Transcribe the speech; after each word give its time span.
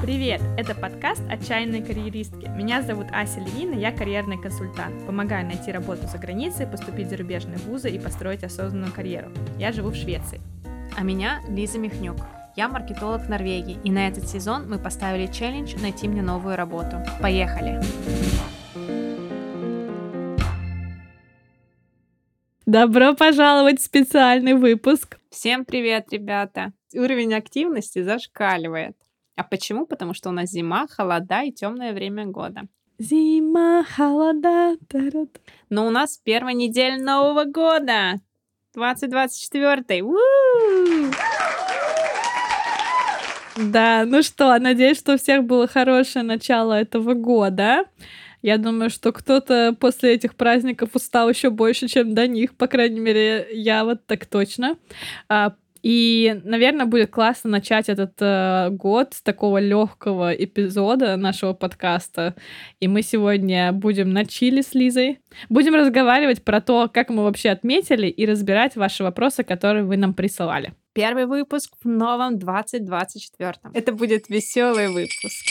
Привет! 0.00 0.40
Это 0.56 0.76
подкаст 0.76 1.22
«Отчаянные 1.28 1.82
карьеристки». 1.82 2.48
Меня 2.56 2.80
зовут 2.80 3.08
Ася 3.10 3.40
Левина, 3.40 3.74
я 3.74 3.90
карьерный 3.90 4.40
консультант. 4.40 5.04
Помогаю 5.06 5.44
найти 5.44 5.72
работу 5.72 6.06
за 6.06 6.18
границей, 6.18 6.68
поступить 6.68 7.08
в 7.08 7.10
зарубежные 7.10 7.58
вузы 7.58 7.90
и 7.90 7.98
построить 7.98 8.44
осознанную 8.44 8.92
карьеру. 8.92 9.32
Я 9.58 9.72
живу 9.72 9.90
в 9.90 9.96
Швеции. 9.96 10.40
А 10.96 11.02
меня 11.02 11.40
Лиза 11.48 11.80
Михнюк. 11.80 12.18
Я 12.54 12.68
маркетолог 12.68 13.22
в 13.22 13.28
Норвегии, 13.28 13.80
и 13.82 13.90
на 13.90 14.06
этот 14.06 14.28
сезон 14.28 14.70
мы 14.70 14.78
поставили 14.78 15.26
челлендж 15.26 15.74
найти 15.82 16.06
мне 16.06 16.22
новую 16.22 16.54
работу. 16.54 16.98
Поехали! 17.20 17.80
Добро 22.66 23.16
пожаловать 23.16 23.80
в 23.80 23.84
специальный 23.84 24.54
выпуск. 24.54 25.18
Всем 25.28 25.64
привет, 25.64 26.12
ребята! 26.12 26.72
Уровень 26.94 27.34
активности 27.34 28.02
зашкаливает. 28.02 28.96
А 29.36 29.44
почему? 29.44 29.86
Потому 29.86 30.14
что 30.14 30.28
у 30.28 30.32
нас 30.32 30.50
зима, 30.50 30.86
холода 30.88 31.42
и 31.42 31.52
темное 31.52 31.92
время 31.92 32.26
года. 32.26 32.62
Зима, 32.98 33.84
холода. 33.84 34.76
тарат. 34.88 35.40
Но 35.70 35.86
у 35.86 35.90
нас 35.90 36.18
первая 36.22 36.54
неделя 36.54 37.02
Нового 37.02 37.44
года. 37.44 38.20
2024. 38.74 40.02
У! 40.02 40.16
Да, 43.56 44.04
ну 44.06 44.22
что, 44.22 44.58
надеюсь, 44.58 44.98
что 44.98 45.14
у 45.14 45.18
всех 45.18 45.44
было 45.44 45.66
хорошее 45.66 46.24
начало 46.24 46.72
этого 46.74 47.14
года. 47.14 47.84
Я 48.40 48.58
думаю, 48.58 48.90
что 48.90 49.12
кто-то 49.12 49.76
после 49.78 50.14
этих 50.14 50.34
праздников 50.34 50.90
устал 50.94 51.28
еще 51.28 51.50
больше, 51.50 51.86
чем 51.86 52.14
до 52.14 52.26
них. 52.26 52.56
По 52.56 52.66
крайней 52.66 52.98
мере, 52.98 53.46
я 53.52 53.84
вот 53.84 54.06
так 54.06 54.26
точно. 54.26 54.76
И, 55.82 56.40
наверное, 56.44 56.86
будет 56.86 57.10
классно 57.10 57.50
начать 57.50 57.88
этот 57.88 58.14
э, 58.20 58.70
год 58.70 59.14
с 59.14 59.22
такого 59.22 59.58
легкого 59.58 60.32
эпизода 60.32 61.16
нашего 61.16 61.54
подкаста. 61.54 62.36
И 62.78 62.86
мы 62.86 63.02
сегодня 63.02 63.72
будем 63.72 64.12
на 64.12 64.24
чили 64.24 64.62
с 64.62 64.74
Лизой. 64.74 65.18
Будем 65.48 65.74
разговаривать 65.74 66.44
про 66.44 66.60
то, 66.60 66.88
как 66.88 67.10
мы 67.10 67.24
вообще 67.24 67.50
отметили, 67.50 68.06
и 68.06 68.24
разбирать 68.26 68.76
ваши 68.76 69.02
вопросы, 69.02 69.42
которые 69.42 69.84
вы 69.84 69.96
нам 69.96 70.14
присылали. 70.14 70.72
Первый 70.92 71.26
выпуск 71.26 71.72
в 71.82 71.88
новом 71.88 72.38
2024. 72.38 73.54
Это 73.74 73.92
будет 73.92 74.28
веселый 74.28 74.88
выпуск. 74.88 75.46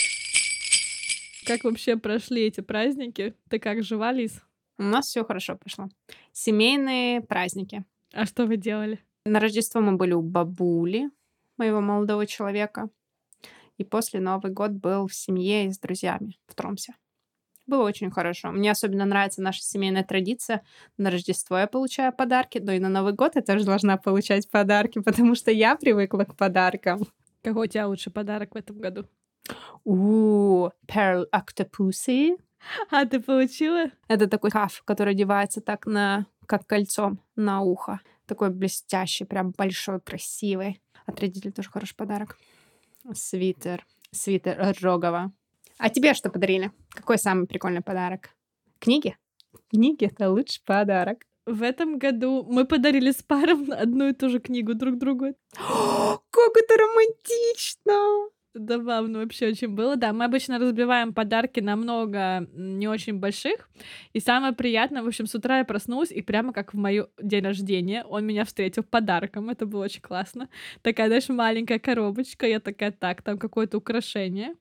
Как 1.46 1.64
вообще 1.64 1.96
прошли 1.96 2.44
эти 2.46 2.60
праздники? 2.60 3.34
Ты 3.50 3.58
как 3.58 3.82
жива, 3.82 4.12
Лиз? 4.12 4.40
У 4.78 4.84
нас 4.84 5.06
все 5.06 5.24
хорошо 5.24 5.56
прошло. 5.56 5.88
Семейные 6.32 7.20
праздники. 7.20 7.84
А 8.12 8.24
что 8.24 8.46
вы 8.46 8.56
делали? 8.56 9.00
На 9.24 9.38
Рождество 9.38 9.80
мы 9.80 9.96
были 9.96 10.12
у 10.12 10.22
бабули 10.22 11.10
моего 11.56 11.80
молодого 11.80 12.26
человека. 12.26 12.88
И 13.78 13.84
после 13.84 14.20
Новый 14.20 14.52
год 14.52 14.72
был 14.72 15.06
в 15.06 15.14
семье 15.14 15.66
и 15.66 15.70
с 15.70 15.78
друзьями 15.78 16.38
в 16.46 16.54
Тромсе. 16.54 16.94
Было 17.66 17.84
очень 17.84 18.10
хорошо. 18.10 18.50
Мне 18.50 18.72
особенно 18.72 19.04
нравится 19.04 19.40
наша 19.40 19.62
семейная 19.62 20.02
традиция. 20.02 20.64
На 20.98 21.10
Рождество 21.10 21.56
я 21.56 21.68
получаю 21.68 22.12
подарки, 22.12 22.58
но 22.58 22.72
и 22.72 22.80
на 22.80 22.88
Новый 22.88 23.12
год 23.12 23.36
я 23.36 23.42
тоже 23.42 23.64
должна 23.64 23.96
получать 23.96 24.50
подарки, 24.50 25.00
потому 25.00 25.36
что 25.36 25.52
я 25.52 25.76
привыкла 25.76 26.24
к 26.24 26.36
подаркам. 26.36 27.06
Какой 27.42 27.68
у 27.68 27.70
тебя 27.70 27.86
лучший 27.86 28.12
подарок 28.12 28.54
в 28.54 28.58
этом 28.58 28.78
году? 28.78 29.06
У 29.84 30.68
Pearl 30.86 31.26
Octopussy. 31.32 32.36
А, 32.90 33.04
ты 33.04 33.20
получила? 33.20 33.86
Это 34.08 34.28
такой 34.28 34.50
каф, 34.50 34.82
который 34.84 35.14
одевается 35.14 35.60
так 35.60 35.86
на 35.86 36.26
как 36.46 36.66
кольцом 36.66 37.20
на 37.36 37.60
ухо. 37.60 38.00
Такой 38.32 38.48
блестящий, 38.48 39.26
прям 39.26 39.50
большой, 39.50 40.00
красивый. 40.00 40.80
От 41.04 41.20
родителей 41.20 41.52
тоже 41.52 41.68
хороший 41.68 41.94
подарок. 41.94 42.38
Свитер. 43.12 43.84
Свитер 44.10 44.74
Рогова. 44.80 45.32
А 45.76 45.90
тебе 45.90 46.14
что 46.14 46.30
подарили? 46.30 46.72
Какой 46.88 47.18
самый 47.18 47.46
прикольный 47.46 47.82
подарок? 47.82 48.30
Книги? 48.78 49.18
Книги— 49.68 50.06
это 50.10 50.30
лучший 50.30 50.62
подарок. 50.64 51.26
В 51.44 51.62
этом 51.62 51.98
году 51.98 52.42
мы 52.48 52.64
подарили 52.64 53.10
с 53.10 53.22
паром 53.22 53.70
одну 53.70 54.08
и 54.08 54.14
ту 54.14 54.30
же 54.30 54.40
книгу 54.40 54.72
друг 54.72 54.96
другу. 54.96 55.34
Как 55.52 56.56
это 56.56 56.74
романтично! 56.78 58.30
Забавно 58.54 59.20
вообще 59.20 59.48
очень 59.48 59.68
было. 59.68 59.96
Да, 59.96 60.12
мы 60.12 60.26
обычно 60.26 60.58
разбиваем 60.58 61.14
подарки 61.14 61.60
на 61.60 61.74
много 61.74 62.18
м, 62.18 62.78
не 62.78 62.86
очень 62.86 63.18
больших. 63.18 63.70
И 64.12 64.20
самое 64.20 64.52
приятное, 64.52 65.02
в 65.02 65.06
общем, 65.06 65.26
с 65.26 65.34
утра 65.34 65.58
я 65.58 65.64
проснулась, 65.64 66.10
и 66.10 66.20
прямо 66.20 66.52
как 66.52 66.74
в 66.74 66.76
мою 66.76 67.08
день 67.20 67.44
рождения 67.44 68.04
он 68.04 68.26
меня 68.26 68.44
встретил 68.44 68.82
подарком. 68.82 69.48
Это 69.48 69.64
было 69.64 69.84
очень 69.84 70.02
классно. 70.02 70.50
Такая, 70.82 71.06
знаешь, 71.06 71.30
маленькая 71.30 71.78
коробочка. 71.78 72.46
Я 72.46 72.60
такая, 72.60 72.92
так, 72.92 73.22
там 73.22 73.38
какое-то 73.38 73.78
украшение. 73.78 74.54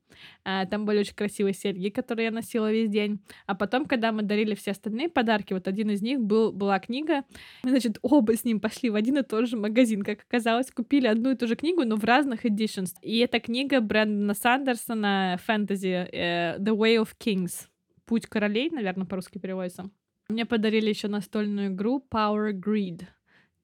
А, 0.43 0.65
там 0.65 0.85
были 0.85 0.99
очень 0.99 1.15
красивые 1.15 1.53
серьги, 1.53 1.89
которые 1.89 2.25
я 2.25 2.31
носила 2.31 2.71
весь 2.71 2.89
день. 2.89 3.19
А 3.45 3.55
потом, 3.55 3.85
когда 3.85 4.11
мы 4.11 4.23
дарили 4.23 4.55
все 4.55 4.71
остальные 4.71 5.09
подарки, 5.09 5.53
вот 5.53 5.67
один 5.67 5.89
из 5.89 6.01
них 6.01 6.19
был, 6.21 6.51
была 6.53 6.79
книга. 6.79 7.23
Мы, 7.63 7.71
значит, 7.71 7.97
оба 8.01 8.35
с 8.35 8.45
ним 8.45 8.59
пошли 8.59 8.89
в 8.89 8.95
один 8.95 9.17
и 9.17 9.23
тот 9.23 9.47
же 9.47 9.57
магазин. 9.57 10.03
Как 10.03 10.19
оказалось, 10.21 10.71
купили 10.71 11.07
одну 11.07 11.31
и 11.31 11.35
ту 11.35 11.47
же 11.47 11.55
книгу, 11.55 11.83
но 11.83 11.97
в 11.97 12.03
разных 12.03 12.45
editions. 12.45 12.91
И 13.01 13.17
эта 13.19 13.39
книга 13.39 13.80
Брэндона 13.81 14.33
Сандерсона 14.33 15.39
фэнтези 15.43 16.07
э, 16.11 16.57
The 16.59 16.75
Way 16.75 17.03
of 17.03 17.09
Kings. 17.19 17.67
Путь 18.05 18.27
королей, 18.27 18.69
наверное, 18.69 19.05
по-русски 19.05 19.37
переводится. 19.37 19.89
Мне 20.29 20.45
подарили 20.45 20.89
еще 20.89 21.07
настольную 21.07 21.69
игру 21.69 22.05
Power 22.09 22.51
Grid. 22.53 23.03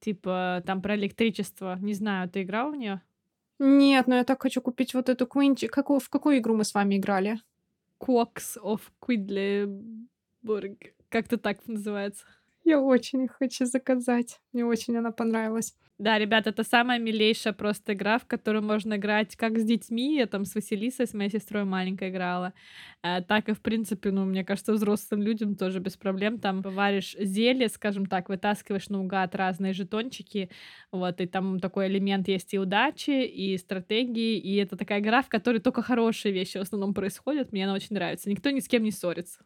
Типа, 0.00 0.62
там 0.66 0.82
про 0.82 0.96
электричество. 0.96 1.78
Не 1.80 1.94
знаю, 1.94 2.28
ты 2.28 2.42
играл 2.42 2.72
в 2.72 2.76
нее? 2.76 3.00
Нет, 3.58 4.06
но 4.06 4.16
я 4.16 4.24
так 4.24 4.42
хочу 4.42 4.60
купить 4.60 4.94
вот 4.94 5.08
эту 5.08 5.26
Квинчи. 5.26 5.66
Какую, 5.66 5.98
в 5.98 6.08
какую 6.08 6.38
игру 6.38 6.54
мы 6.54 6.64
с 6.64 6.74
вами 6.74 6.96
играли? 6.96 7.40
Quacks 8.00 8.56
of 8.62 8.80
Quidleburg. 9.00 10.92
Как-то 11.08 11.38
так 11.38 11.66
называется. 11.66 12.24
Я 12.64 12.80
очень 12.80 13.24
их 13.24 13.32
хочу 13.32 13.64
заказать. 13.64 14.40
Мне 14.52 14.64
очень 14.64 14.96
она 14.96 15.10
понравилась. 15.10 15.74
Да, 15.98 16.16
ребят, 16.16 16.46
это 16.46 16.62
самая 16.62 17.00
милейшая 17.00 17.52
просто 17.52 17.92
игра, 17.92 18.18
в 18.18 18.26
которую 18.26 18.62
можно 18.62 18.94
играть 18.94 19.34
как 19.34 19.58
с 19.58 19.64
детьми, 19.64 20.16
я 20.16 20.26
там 20.26 20.44
с 20.44 20.54
Василисой, 20.54 21.08
с 21.08 21.12
моей 21.12 21.28
сестрой 21.28 21.64
маленькой 21.64 22.10
играла, 22.10 22.52
э, 23.02 23.20
так 23.22 23.48
и, 23.48 23.52
в 23.52 23.60
принципе, 23.60 24.12
ну, 24.12 24.24
мне 24.24 24.44
кажется, 24.44 24.72
взрослым 24.72 25.22
людям 25.22 25.56
тоже 25.56 25.80
без 25.80 25.96
проблем. 25.96 26.38
Там 26.38 26.62
варишь 26.62 27.16
зелье, 27.18 27.68
скажем 27.68 28.06
так, 28.06 28.28
вытаскиваешь 28.28 28.88
наугад 28.90 29.34
разные 29.34 29.72
жетончики, 29.72 30.50
вот, 30.92 31.20
и 31.20 31.26
там 31.26 31.58
такой 31.58 31.88
элемент 31.88 32.28
есть 32.28 32.54
и 32.54 32.60
удачи, 32.60 33.24
и 33.26 33.58
стратегии, 33.58 34.38
и 34.38 34.54
это 34.56 34.76
такая 34.76 35.00
игра, 35.00 35.20
в 35.22 35.28
которой 35.28 35.58
только 35.58 35.82
хорошие 35.82 36.32
вещи 36.32 36.58
в 36.58 36.60
основном 36.60 36.94
происходят, 36.94 37.50
мне 37.50 37.64
она 37.64 37.74
очень 37.74 37.94
нравится. 37.96 38.30
Никто 38.30 38.50
ни 38.50 38.60
с 38.60 38.68
кем 38.68 38.84
не 38.84 38.92
ссорится. 38.92 39.40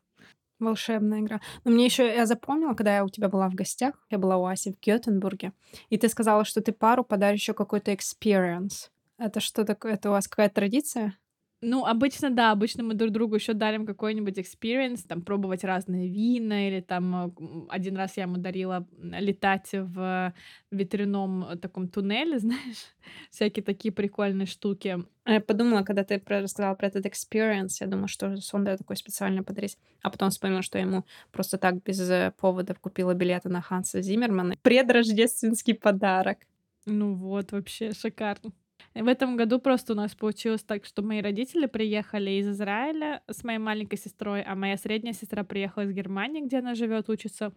Волшебная 0.63 1.21
игра. 1.21 1.41
Но 1.65 1.73
мне 1.73 1.85
еще 1.85 2.07
я 2.07 2.27
запомнила, 2.27 2.75
когда 2.75 2.97
я 2.97 3.05
у 3.05 3.09
тебя 3.09 3.29
была 3.29 3.49
в 3.49 3.55
гостях, 3.55 3.95
я 4.11 4.19
была 4.19 4.37
у 4.37 4.47
Аси 4.47 4.73
в 4.73 4.81
Гетенбурге, 4.81 5.53
и 5.91 5.99
ты 5.99 6.09
сказала, 6.09 6.45
что 6.45 6.61
ты 6.61 6.73
пару 6.73 7.05
подаришь 7.05 7.41
еще 7.41 7.55
какой-то 7.55 7.93
experience. 7.93 8.91
Это 9.19 9.41
что 9.41 9.65
такое? 9.65 9.95
Это 9.95 10.09
у 10.09 10.13
вас 10.13 10.29
какая-то 10.29 10.55
традиция? 10.57 11.19
Ну, 11.65 11.87
обычно, 11.87 12.31
да, 12.31 12.51
обычно 12.51 12.83
мы 12.83 12.95
друг 12.95 13.13
другу 13.13 13.37
еще 13.37 13.53
дарим 13.53 13.87
какой-нибудь 13.87 14.37
experience, 14.37 15.07
там, 15.07 15.23
пробовать 15.23 15.63
разные 15.63 16.09
вина, 16.09 16.67
или 16.67 16.81
там 16.81 17.15
э, 17.15 17.31
один 17.69 17.97
раз 17.97 18.17
я 18.17 18.25
ему 18.25 18.37
дарила 18.37 18.85
летать 19.01 19.69
в 19.73 20.35
ветряном 20.73 21.45
э, 21.45 21.57
таком 21.57 21.87
туннеле, 21.87 22.39
знаешь, 22.41 22.89
всякие 23.31 23.63
такие 23.63 23.93
прикольные 23.93 24.47
штуки. 24.47 25.05
А 25.23 25.35
Я 25.35 25.41
подумала, 25.41 25.85
когда 25.85 26.03
ты 26.03 26.21
рассказала 26.27 26.75
про 26.75 26.89
этот 26.89 27.07
experience, 27.07 27.77
я 27.79 27.87
думала, 27.87 28.09
что 28.09 28.37
Сонда 28.39 28.77
такой 28.77 28.97
специально 28.97 29.45
подарить. 29.45 29.79
А 30.03 30.11
потом 30.11 30.31
вспомнила, 30.31 30.63
что 30.63 30.79
я 30.79 30.85
ему 30.85 31.05
просто 31.31 31.59
так 31.59 31.81
без 31.85 32.01
э, 32.11 32.33
поводов 32.41 32.81
купила 32.81 33.15
билеты 33.15 33.49
на 33.49 33.63
Ханса 33.63 34.03
Зиммермана. 34.03 34.57
Предрождественский 34.63 35.75
подарок. 35.75 36.39
Ну 36.87 37.15
вот, 37.15 37.53
вообще 37.53 37.93
шикарно. 37.93 38.51
В 38.95 39.09
этом 39.09 39.37
году 39.37 39.59
просто 39.59 39.95
у 39.95 39.97
нас 39.97 40.15
получилось 40.15 40.63
так, 40.63 40.85
что 40.85 41.03
мои 41.03 41.23
родители 41.23 41.67
приехали 41.67 42.33
из 42.33 42.49
Израиля 42.49 43.23
с 43.29 43.43
моей 43.43 43.59
маленькой 43.59 43.97
сестрой, 43.99 44.43
а 44.43 44.55
моя 44.55 44.77
средняя 44.77 45.15
сестра 45.15 45.45
приехала 45.45 45.85
из 45.85 45.93
Германии, 45.93 46.43
где 46.43 46.59
она 46.59 46.75
живет, 46.75 47.09
учится. 47.09 47.53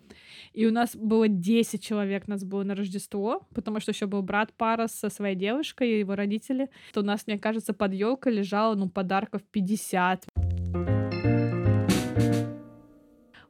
И 0.53 0.65
у 0.65 0.71
нас 0.71 0.95
было 0.95 1.27
10 1.27 1.83
человек, 1.83 2.27
нас 2.27 2.45
было 2.45 2.63
на 2.63 2.73
Рождество, 2.73 3.45
потому 3.53 3.79
что 3.81 3.91
еще 3.91 4.05
был 4.05 4.21
брат 4.21 4.53
пара 4.53 4.87
со 4.87 5.09
своей 5.09 5.35
девушкой 5.35 5.91
и 5.91 5.99
его 5.99 6.15
родители. 6.15 6.69
То 6.93 7.01
у 7.01 7.03
нас, 7.03 7.27
мне 7.27 7.37
кажется, 7.37 7.73
под 7.73 7.93
елкой 7.93 8.33
лежало, 8.33 8.75
ну, 8.75 8.89
подарков 8.89 9.41
50. 9.51 10.25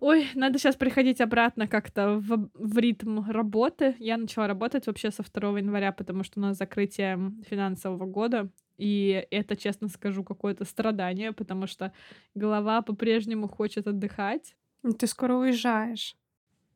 Ой, 0.07 0.27
надо 0.35 0.59
сейчас 0.59 0.75
приходить 0.75 1.19
обратно 1.19 1.67
как-то 1.67 2.19
в, 2.19 2.47
в 2.53 2.77
ритм 2.77 3.27
работы. 3.27 3.95
Я 3.97 4.17
начала 4.17 4.45
работать 4.45 4.85
вообще 4.85 5.09
со 5.09 5.23
2 5.23 5.57
января, 5.57 5.91
потому 5.91 6.23
что 6.23 6.39
у 6.39 6.43
нас 6.43 6.57
закрытие 6.57 7.31
финансового 7.49 8.05
года. 8.05 8.51
И 8.77 9.25
это, 9.31 9.55
честно 9.55 9.87
скажу, 9.87 10.23
какое-то 10.23 10.63
страдание, 10.63 11.31
потому 11.31 11.65
что 11.65 11.91
голова 12.35 12.83
по-прежнему 12.83 13.47
хочет 13.47 13.87
отдыхать. 13.87 14.55
Ну, 14.83 14.93
Ты 14.93 15.07
скоро 15.07 15.33
уезжаешь. 15.37 16.15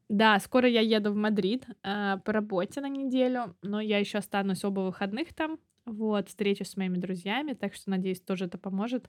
Да, 0.10 0.40
скоро 0.40 0.68
я 0.68 0.82
еду 0.82 1.12
в 1.12 1.16
Мадрид 1.16 1.68
э, 1.84 2.18
по 2.26 2.34
работе 2.34 2.82
на 2.82 2.90
неделю, 2.90 3.56
но 3.62 3.80
я 3.80 4.00
еще 4.00 4.18
останусь 4.18 4.64
оба 4.64 4.80
выходных 4.80 5.36
там. 5.36 5.60
Вот, 5.86 6.30
встречу 6.30 6.66
с 6.66 6.76
моими 6.76 6.98
друзьями, 6.98 7.54
так 7.54 7.76
что, 7.76 7.92
надеюсь, 7.92 8.22
тоже 8.22 8.46
это 8.46 8.58
поможет 8.58 9.08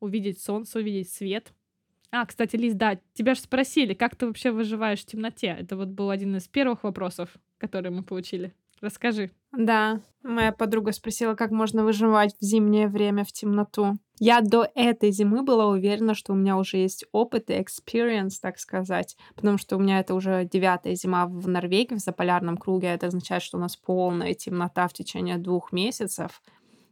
увидеть 0.00 0.40
солнце, 0.42 0.80
увидеть 0.80 1.12
свет. 1.12 1.52
А, 2.12 2.26
кстати, 2.26 2.56
Лиз, 2.56 2.74
да, 2.74 2.98
тебя 3.14 3.34
же 3.34 3.40
спросили, 3.40 3.94
как 3.94 4.16
ты 4.16 4.26
вообще 4.26 4.50
выживаешь 4.50 5.00
в 5.00 5.06
темноте? 5.06 5.56
Это 5.58 5.76
вот 5.76 5.88
был 5.88 6.10
один 6.10 6.36
из 6.36 6.48
первых 6.48 6.82
вопросов, 6.82 7.30
которые 7.58 7.92
мы 7.92 8.02
получили. 8.02 8.52
Расскажи. 8.80 9.30
Да, 9.52 10.00
моя 10.22 10.52
подруга 10.52 10.92
спросила, 10.92 11.34
как 11.34 11.50
можно 11.50 11.84
выживать 11.84 12.34
в 12.40 12.44
зимнее 12.44 12.88
время 12.88 13.24
в 13.24 13.32
темноту. 13.32 13.98
Я 14.18 14.40
до 14.40 14.66
этой 14.74 15.12
зимы 15.12 15.42
была 15.42 15.66
уверена, 15.66 16.14
что 16.14 16.32
у 16.32 16.36
меня 16.36 16.56
уже 16.56 16.78
есть 16.78 17.04
опыт 17.12 17.50
и 17.50 17.54
experience, 17.54 18.34
так 18.40 18.58
сказать, 18.58 19.16
потому 19.34 19.58
что 19.58 19.76
у 19.76 19.80
меня 19.80 20.00
это 20.00 20.14
уже 20.14 20.48
девятая 20.50 20.94
зима 20.94 21.26
в 21.26 21.48
Норвегии, 21.48 21.94
в 21.94 21.98
заполярном 21.98 22.56
круге. 22.56 22.88
Это 22.88 23.08
означает, 23.08 23.42
что 23.42 23.58
у 23.58 23.60
нас 23.60 23.76
полная 23.76 24.34
темнота 24.34 24.88
в 24.88 24.92
течение 24.92 25.36
двух 25.36 25.72
месяцев. 25.72 26.42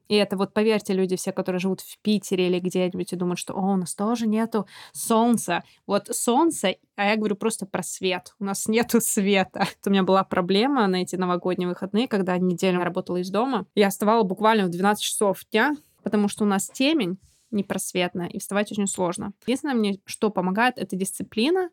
И 0.08 0.14
это 0.14 0.36
вот, 0.36 0.54
поверьте, 0.54 0.94
люди 0.94 1.16
все, 1.16 1.32
которые 1.32 1.60
живут 1.60 1.80
в 1.80 1.98
Питере 2.00 2.48
или 2.48 2.58
где-нибудь 2.58 3.12
и 3.12 3.16
думают, 3.16 3.38
что 3.38 3.54
О, 3.54 3.74
у 3.74 3.76
нас 3.76 3.94
тоже 3.94 4.26
нету 4.26 4.66
солнца. 4.92 5.62
Вот 5.86 6.08
солнце, 6.10 6.76
а 6.96 7.10
я 7.10 7.16
говорю 7.16 7.36
просто 7.36 7.66
про 7.66 7.82
свет. 7.82 8.34
У 8.38 8.44
нас 8.44 8.66
нету 8.66 9.00
света. 9.02 9.66
У 9.86 9.90
меня 9.90 10.02
была 10.02 10.24
проблема 10.24 10.86
на 10.86 11.02
эти 11.02 11.16
новогодние 11.16 11.68
выходные, 11.68 12.08
когда 12.08 12.36
неделю 12.38 12.82
работала 12.82 13.18
из 13.18 13.30
дома. 13.30 13.66
Я 13.74 13.90
вставала 13.90 14.22
буквально 14.22 14.66
в 14.66 14.70
12 14.70 15.02
часов 15.02 15.44
дня, 15.50 15.76
потому 16.02 16.28
что 16.28 16.44
у 16.44 16.46
нас 16.46 16.68
темень 16.68 17.18
непросветная, 17.50 18.28
и 18.28 18.38
вставать 18.38 18.70
очень 18.72 18.86
сложно. 18.86 19.32
Единственное 19.46 19.74
мне, 19.74 20.00
что 20.04 20.30
помогает, 20.30 20.76
это 20.76 20.96
дисциплина 20.96 21.70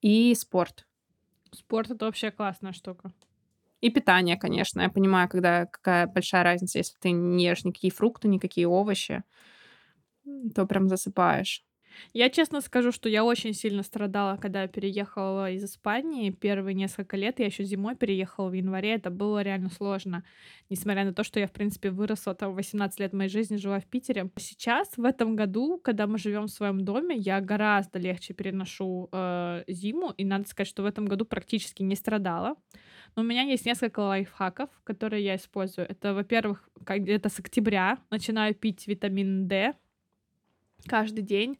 и 0.00 0.34
спорт. 0.34 0.86
Спорт— 1.52 1.90
это 1.90 2.06
вообще 2.06 2.30
классная 2.30 2.72
штука. 2.72 3.12
И 3.80 3.90
питание, 3.90 4.36
конечно. 4.36 4.80
Я 4.80 4.88
понимаю, 4.88 5.28
когда 5.28 5.66
какая 5.66 6.06
большая 6.06 6.42
разница, 6.42 6.78
если 6.78 6.96
ты 7.00 7.10
не 7.12 7.44
ешь 7.44 7.64
никакие 7.64 7.92
фрукты, 7.92 8.26
никакие 8.28 8.66
овощи, 8.66 9.22
то 10.54 10.66
прям 10.66 10.88
засыпаешь. 10.88 11.64
Я 12.12 12.30
честно 12.30 12.60
скажу, 12.60 12.92
что 12.92 13.08
я 13.08 13.24
очень 13.24 13.54
сильно 13.54 13.82
страдала, 13.82 14.36
когда 14.36 14.66
переехала 14.66 15.50
из 15.50 15.64
Испании. 15.64 16.30
Первые 16.30 16.74
несколько 16.74 17.16
лет 17.16 17.38
я 17.38 17.46
еще 17.46 17.64
зимой 17.64 17.96
переехала 17.96 18.48
в 18.48 18.52
январе. 18.52 18.94
Это 18.94 19.10
было 19.10 19.42
реально 19.42 19.70
сложно. 19.70 20.24
Несмотря 20.70 21.04
на 21.04 21.12
то, 21.12 21.24
что 21.24 21.40
я, 21.40 21.46
в 21.46 21.52
принципе, 21.52 21.90
выросла 21.90 22.34
там 22.34 22.54
18 22.54 23.00
лет 23.00 23.12
моей 23.12 23.30
жизни, 23.30 23.56
жила 23.56 23.80
в 23.80 23.86
Питере. 23.86 24.30
Сейчас, 24.36 24.96
в 24.96 25.04
этом 25.04 25.36
году, 25.36 25.78
когда 25.78 26.06
мы 26.06 26.18
живем 26.18 26.44
в 26.44 26.50
своем 26.50 26.84
доме, 26.84 27.16
я 27.16 27.40
гораздо 27.40 27.98
легче 27.98 28.34
переношу 28.34 29.08
э, 29.12 29.64
зиму. 29.68 30.12
И 30.16 30.24
надо 30.24 30.48
сказать, 30.48 30.68
что 30.68 30.82
в 30.82 30.86
этом 30.86 31.06
году 31.06 31.24
практически 31.24 31.82
не 31.82 31.94
страдала. 31.94 32.56
Но 33.16 33.22
у 33.22 33.24
меня 33.24 33.42
есть 33.42 33.66
несколько 33.66 34.00
лайфхаков, 34.00 34.70
которые 34.84 35.24
я 35.24 35.36
использую. 35.36 35.88
Это, 35.88 36.14
во-первых, 36.14 36.68
где-то 36.86 37.28
с 37.28 37.38
октября 37.38 37.98
начинаю 38.10 38.54
пить 38.54 38.86
витамин 38.86 39.48
D 39.48 39.74
каждый 40.86 41.22
день. 41.22 41.58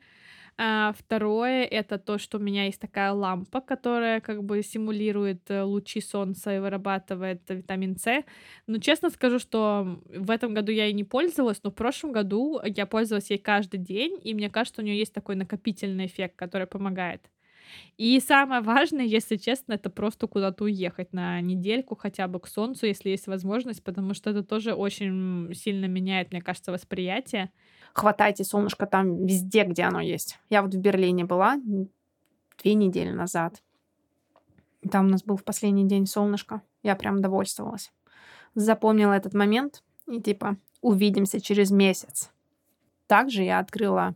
А 0.61 0.93
второе— 0.99 1.65
это 1.71 1.99
то, 1.99 2.19
что 2.19 2.39
у 2.39 2.41
меня 2.41 2.65
есть 2.65 2.81
такая 2.81 3.13
лампа, 3.13 3.61
которая 3.61 4.21
как 4.21 4.43
бы 4.43 4.61
симулирует 4.65 5.49
э, 5.51 5.63
лучи 5.63 6.01
солнца 6.01 6.57
и 6.57 6.59
вырабатывает 6.59 7.43
витамин 7.49 7.97
С. 7.97 8.25
Но 8.67 8.79
честно 8.79 9.11
скажу, 9.11 9.39
что 9.39 10.01
в 10.07 10.31
этом 10.33 10.55
году 10.55 10.73
я 10.73 10.87
ей 10.87 10.95
не 10.95 11.05
пользовалась, 11.05 11.63
но 11.63 11.71
в 11.71 11.75
прошлом 11.75 12.11
году 12.11 12.61
я 12.65 12.87
пользовалась 12.87 13.31
ей 13.31 13.39
каждый 13.39 13.79
день, 13.79 14.19
и 14.25 14.35
мне 14.35 14.51
кажется, 14.51 14.83
у 14.83 14.85
нее 14.85 14.99
есть 14.99 15.15
такой 15.15 15.37
накопительный 15.37 16.07
эффект, 16.07 16.35
который 16.35 16.67
помогает. 16.67 17.23
И 17.97 18.21
самое 18.21 18.61
важное, 18.61 19.05
если 19.05 19.37
честно, 19.37 19.75
это 19.75 19.91
просто 19.91 20.27
куда-то 20.27 20.65
уехать 20.65 21.13
на 21.13 21.41
недельку 21.41 21.97
хотя 21.97 22.29
бы 22.29 22.41
к 22.41 22.47
солнцу, 22.47 22.87
если 22.87 23.11
есть 23.11 23.27
возможность, 23.27 23.83
потому 23.83 24.15
что 24.15 24.31
это 24.31 24.43
тоже 24.43 24.75
очень 24.75 25.53
сильно 25.55 25.87
меняет, 25.87 26.33
мне 26.33 26.41
кажется, 26.41 26.73
восприятие. 26.73 27.51
Хватайте 27.93 28.45
солнышко 28.45 28.87
там 28.87 29.27
везде, 29.27 29.65
где 29.65 29.83
оно 29.83 30.01
есть. 30.01 30.39
Я 30.51 30.63
вот 30.63 30.75
в 30.75 30.79
Берлине 30.79 31.25
была 31.25 31.57
две 32.63 32.75
недели 32.75 33.11
назад. 33.11 33.63
Там 34.91 35.07
у 35.07 35.09
нас 35.11 35.25
был 35.25 35.37
в 35.37 35.45
последний 35.45 35.87
день 35.87 36.07
солнышко. 36.07 36.63
Я 36.83 36.95
прям 36.97 37.21
довольствовалась. 37.21 37.93
Запомнила 38.55 39.13
этот 39.13 39.35
момент 39.35 39.83
и 40.07 40.21
типа 40.21 40.57
увидимся 40.81 41.41
через 41.41 41.71
месяц. 41.71 42.31
Также 43.07 43.43
я 43.43 43.59
открыла 43.59 44.15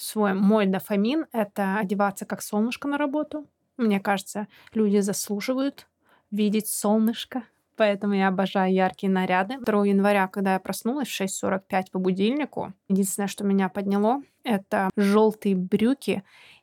свой 0.00 0.34
мой 0.34 0.66
дофамин— 0.66 1.26
это 1.32 1.78
одеваться 1.78 2.24
как 2.26 2.42
солнышко 2.42 2.88
на 2.88 2.98
работу. 2.98 3.46
Мне 3.76 4.00
кажется, 4.00 4.48
люди 4.72 4.98
заслуживают 4.98 5.86
видеть 6.30 6.68
солнышко, 6.68 7.42
поэтому 7.76 8.14
я 8.14 8.28
обожаю 8.28 8.72
яркие 8.72 9.10
наряды. 9.12 9.58
2 9.58 9.86
января, 9.86 10.28
когда 10.28 10.54
я 10.54 10.60
проснулась 10.60 11.08
в 11.08 11.20
6.45 11.20 11.90
по 11.92 11.98
будильнику, 11.98 12.72
единственное, 12.88 13.28
что 13.28 13.44
меня 13.44 13.68
подняло, 13.68 14.22
это 14.44 14.90
желтые 14.96 15.56
брюки 15.56 16.22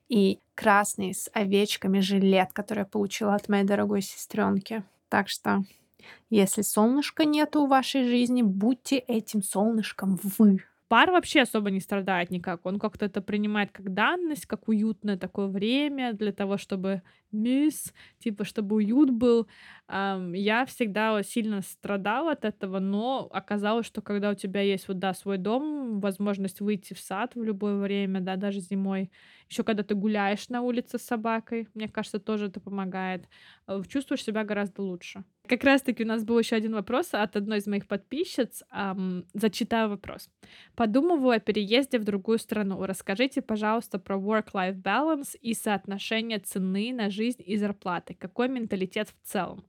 и 0.09 0.39
красный 0.55 1.13
с 1.13 1.29
овечками 1.33 1.99
жилет, 1.99 2.53
который 2.53 2.79
я 2.79 2.85
получила 2.85 3.35
от 3.35 3.49
моей 3.49 3.65
дорогой 3.65 4.01
сестренки. 4.01 4.83
Так 5.09 5.27
что, 5.29 5.63
если 6.29 6.61
солнышка 6.61 7.25
нету 7.25 7.65
в 7.65 7.69
вашей 7.69 8.03
жизни, 8.03 8.41
будьте 8.41 8.97
этим 8.97 9.43
солнышком 9.43 10.19
вы 10.23 10.63
пар 10.87 11.11
вообще 11.11 11.41
особо 11.41 11.71
не 11.71 11.79
страдает 11.79 12.31
никак. 12.31 12.65
Он 12.65 12.79
как-то 12.79 13.05
это 13.05 13.21
принимает 13.21 13.71
как 13.71 13.93
данность, 13.93 14.45
как 14.45 14.67
уютное 14.67 15.17
такое 15.17 15.47
время 15.47 16.13
для 16.13 16.31
того, 16.31 16.57
чтобы 16.57 17.01
мисс, 17.31 17.93
типа, 18.19 18.45
чтобы 18.45 18.77
уют 18.77 19.09
был. 19.11 19.47
Я 19.89 20.65
всегда 20.67 21.21
сильно 21.23 21.61
страдала 21.61 22.31
от 22.33 22.45
этого, 22.45 22.79
но 22.79 23.27
оказалось, 23.31 23.85
что 23.85 24.01
когда 24.01 24.31
у 24.31 24.33
тебя 24.35 24.61
есть 24.61 24.87
вот, 24.87 24.99
да, 24.99 25.13
свой 25.13 25.37
дом, 25.37 25.99
возможность 25.99 26.61
выйти 26.61 26.93
в 26.93 26.99
сад 26.99 27.35
в 27.35 27.43
любое 27.43 27.75
время, 27.77 28.19
да, 28.21 28.35
даже 28.35 28.59
зимой, 28.59 29.11
еще 29.49 29.63
когда 29.63 29.83
ты 29.83 29.95
гуляешь 29.95 30.49
на 30.49 30.61
улице 30.61 30.97
с 30.99 31.03
собакой, 31.03 31.67
мне 31.73 31.87
кажется, 31.87 32.19
тоже 32.19 32.47
это 32.47 32.59
помогает, 32.59 33.27
э, 33.67 33.81
чувствуешь 33.87 34.23
себя 34.23 34.43
гораздо 34.43 34.81
лучше. 34.81 35.23
Как 35.47 35.63
раз-таки 35.63 36.03
у 36.03 36.07
нас 36.07 36.23
был 36.23 36.37
еще 36.39 36.55
один 36.55 36.73
вопрос 36.73 37.09
от 37.13 37.35
одной 37.35 37.59
из 37.59 37.67
моих 37.67 37.87
подписчиц. 37.87 38.63
Эм, 38.71 39.25
зачитаю 39.33 39.89
вопрос. 39.89 40.29
Подумываю 40.75 41.37
о 41.37 41.39
переезде 41.39 41.99
в 41.99 42.03
другую 42.03 42.37
страну. 42.37 42.85
Расскажите, 42.85 43.41
пожалуйста, 43.41 43.97
про 43.99 44.17
work-life 44.17 44.81
balance 44.81 45.37
и 45.41 45.53
соотношение 45.53 46.39
цены 46.39 46.91
на 46.93 47.09
жизнь 47.09 47.41
и 47.45 47.55
зарплаты. 47.57 48.13
Какой 48.13 48.49
менталитет 48.49 49.09
в 49.09 49.27
целом? 49.27 49.65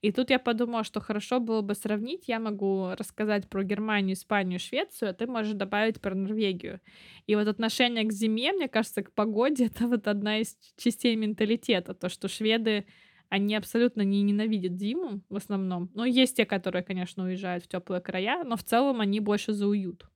И 0.00 0.12
тут 0.12 0.30
я 0.30 0.38
подумала, 0.38 0.84
что 0.84 1.00
хорошо 1.00 1.40
было 1.40 1.60
бы 1.60 1.74
сравнить. 1.74 2.28
Я 2.28 2.38
могу 2.38 2.90
рассказать 2.96 3.48
про 3.48 3.64
Германию, 3.64 4.14
Испанию, 4.14 4.60
Швецию, 4.60 5.10
а 5.10 5.12
ты 5.12 5.26
можешь 5.26 5.54
добавить 5.54 6.00
про 6.00 6.14
Норвегию. 6.14 6.80
И 7.26 7.34
вот 7.34 7.48
отношение 7.48 8.04
к 8.04 8.12
зиме, 8.12 8.52
мне 8.52 8.68
кажется, 8.68 9.02
к 9.02 9.12
погоде, 9.12 9.66
это 9.66 9.88
вот 9.88 10.06
одна 10.06 10.38
из 10.38 10.56
частей 10.76 11.16
менталитета. 11.16 11.94
То, 11.94 12.08
что 12.08 12.28
шведы 12.28 12.86
они 13.28 13.54
абсолютно 13.56 14.02
не 14.02 14.22
ненавидят 14.22 14.78
зиму 14.78 15.20
в 15.28 15.36
основном. 15.36 15.90
Но 15.94 16.04
есть 16.04 16.36
те, 16.36 16.46
которые, 16.46 16.82
конечно, 16.82 17.24
уезжают 17.24 17.64
в 17.64 17.68
теплые 17.68 18.00
края, 18.00 18.44
но 18.44 18.56
в 18.56 18.64
целом 18.64 19.00
они 19.00 19.20
больше 19.20 19.52
за 19.52 19.66
уют. 19.66 20.06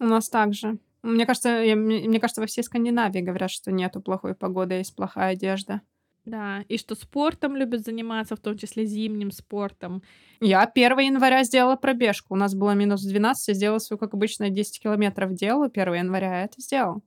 У 0.00 0.04
нас 0.04 0.28
также. 0.28 0.78
Мне 1.02 1.26
кажется, 1.26 1.48
я, 1.48 1.74
мне 1.76 2.20
кажется, 2.20 2.40
во 2.40 2.46
всей 2.46 2.62
Скандинавии 2.62 3.20
говорят, 3.20 3.50
что 3.50 3.72
нету 3.72 4.00
плохой 4.00 4.34
погоды, 4.34 4.74
есть 4.74 4.94
плохая 4.94 5.32
одежда. 5.32 5.80
Да, 6.24 6.64
и 6.68 6.78
что 6.78 6.94
спортом 6.94 7.56
любят 7.56 7.84
заниматься, 7.84 8.36
в 8.36 8.40
том 8.40 8.56
числе 8.56 8.86
зимним 8.86 9.32
спортом. 9.32 10.02
Я 10.40 10.62
1 10.62 10.98
января 11.00 11.42
сделала 11.42 11.74
пробежку. 11.74 12.34
У 12.34 12.36
нас 12.36 12.54
было 12.54 12.74
минус 12.74 13.02
12, 13.02 13.48
я 13.48 13.54
сделала 13.54 13.78
свою, 13.78 13.98
как 13.98 14.14
обычно, 14.14 14.48
10 14.48 14.80
километров 14.80 15.34
делаю 15.34 15.68
1 15.74 15.94
января, 15.94 16.38
я 16.38 16.44
это 16.44 16.60
сделал. 16.60 17.02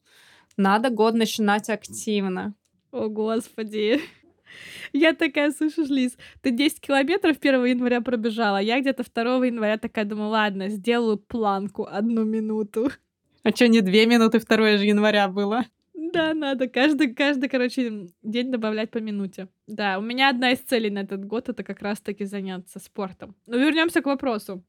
Надо 0.57 0.89
год 0.89 1.13
начинать 1.15 1.69
активно. 1.69 2.55
О, 2.91 3.07
господи. 3.07 4.01
Я 4.93 5.13
такая, 5.13 5.51
слышишь, 5.51 5.89
Лиз, 5.89 6.17
ты 6.41 6.51
10 6.51 6.79
километров 6.81 7.37
1 7.39 7.65
января 7.65 8.01
пробежала, 8.01 8.57
я 8.57 8.79
где-то 8.79 9.03
2 9.03 9.45
января 9.45 9.77
такая 9.77 10.05
думаю, 10.05 10.29
ладно, 10.29 10.69
сделаю 10.69 11.17
планку 11.17 11.85
одну 11.89 12.23
минуту. 12.23 12.91
А 13.43 13.51
что, 13.51 13.67
не 13.67 13.81
две 13.81 14.05
минуты 14.05 14.39
2 14.39 14.69
января 14.69 15.27
было? 15.27 15.65
Да, 15.93 16.33
надо. 16.33 16.67
Каждый, 16.69 17.13
каждый, 17.13 17.49
короче, 17.49 18.07
день 18.23 18.51
добавлять 18.51 18.89
по 18.89 18.99
минуте. 18.99 19.49
Да, 19.67 19.99
у 19.99 20.01
меня 20.01 20.29
одна 20.29 20.51
из 20.51 20.59
целей 20.59 20.89
на 20.89 20.99
этот 20.99 21.25
год 21.25 21.49
это 21.49 21.63
как 21.63 21.81
раз-таки 21.81 22.25
заняться 22.25 22.79
спортом. 22.79 23.35
Но 23.47 23.57
вернемся 23.57 24.01
к 24.01 24.05
вопросу. 24.05 24.63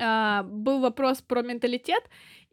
А, 0.00 0.42
был 0.42 0.80
вопрос 0.80 1.22
про 1.22 1.42
менталитет 1.42 2.02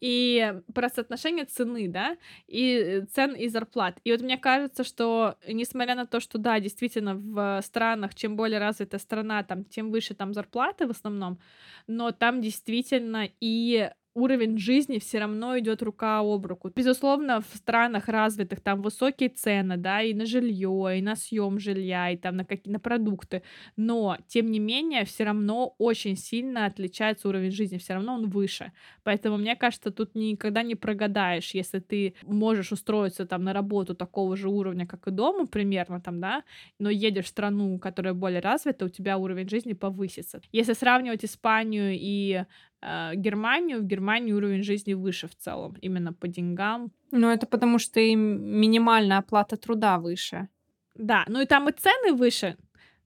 и 0.02 0.54
про 0.74 0.90
соотношение 0.90 1.46
цены, 1.46 1.88
да, 1.88 2.18
и 2.48 3.04
цен 3.14 3.34
и 3.34 3.48
зарплат. 3.48 4.00
И 4.04 4.12
вот 4.12 4.22
мне 4.22 4.38
кажется, 4.38 4.84
что 4.84 5.38
несмотря 5.48 5.96
на 5.96 6.06
то, 6.06 6.20
что 6.20 6.38
да, 6.38 6.60
действительно 6.60 7.16
в 7.16 7.62
странах, 7.64 8.14
чем 8.16 8.36
более 8.36 8.60
развитая 8.60 9.00
страна, 9.00 9.44
там, 9.44 9.64
тем 9.66 9.92
выше 9.92 10.14
там 10.14 10.34
зарплаты 10.34 10.88
в 10.88 10.92
основном, 10.92 11.40
но 11.88 12.12
там 12.12 12.42
действительно 12.42 13.30
и 13.40 13.90
уровень 14.16 14.58
жизни 14.58 14.98
все 14.98 15.20
равно 15.20 15.60
идет 15.60 15.84
рука 15.84 16.20
об 16.20 16.46
руку. 16.46 16.72
Безусловно, 16.74 17.42
в 17.42 17.56
странах 17.56 18.08
развитых 18.08 18.62
там 18.62 18.82
высокие 18.82 19.30
цены, 19.30 19.78
да, 19.78 20.02
и 20.02 20.14
на 20.14 20.26
жилье, 20.26 20.98
и 20.98 21.02
на 21.02 21.16
съем 21.16 21.60
жилья, 21.60 22.10
и 22.12 22.18
там 22.18 22.38
на 22.38 22.46
какие 22.46 22.72
на 22.74 22.80
продукты. 22.80 23.44
Но, 23.76 24.18
тем 24.28 24.50
не 24.52 24.60
менее, 24.60 25.04
все 25.04 25.26
равно 25.26 25.76
очень 25.78 26.16
сильно 26.16 26.66
отличается 26.66 27.28
уровень 27.28 27.52
жизни, 27.52 27.78
все 27.78 27.94
равно 27.94 28.14
он 28.16 28.30
выше. 28.30 28.72
Поэтому, 29.04 29.38
мне 29.38 29.56
кажется, 29.56 29.92
тут 29.92 30.16
никогда 30.16 30.64
не 30.64 30.76
прогадаешь, 30.76 31.52
если 31.54 31.80
ты 31.80 32.16
можешь 32.24 32.72
устроиться 32.72 33.26
там 33.26 33.44
на 33.44 33.54
работу 33.54 33.96
такого 33.96 34.38
же 34.38 34.50
уровня, 34.50 34.88
как 34.88 35.08
и 35.08 35.12
дома, 35.12 35.46
примерно 35.46 36.00
там, 36.02 36.22
да, 36.22 36.44
но 36.80 36.90
едешь 36.90 37.26
в 37.26 37.28
страну, 37.30 37.78
которая 37.80 38.14
более 38.14 38.40
развита, 38.40 38.86
у 38.86 38.90
тебя 38.90 39.18
уровень 39.18 39.50
жизни 39.50 39.74
повысится. 39.74 40.42
Если 40.54 40.74
сравнивать 40.74 41.26
Испанию 41.26 41.92
и 41.94 42.44
Германию, 42.82 43.80
в 43.80 43.86
Германии 43.86 44.34
уровень 44.34 44.64
жизни 44.64 44.94
выше 44.94 45.28
в 45.28 45.36
целом, 45.36 45.76
именно 45.82 46.14
по 46.14 46.28
деньгам. 46.28 46.92
Ну, 47.12 47.30
это 47.30 47.48
потому 47.48 47.80
что 47.80 48.00
и 48.00 48.16
минимальная 48.16 49.20
оплата 49.20 49.58
труда 49.58 49.98
выше. 49.98 50.50
Да, 50.96 51.26
ну 51.28 51.42
и 51.42 51.46
там 51.46 51.68
и 51.68 51.72
цены 51.72 52.14
выше, 52.14 52.58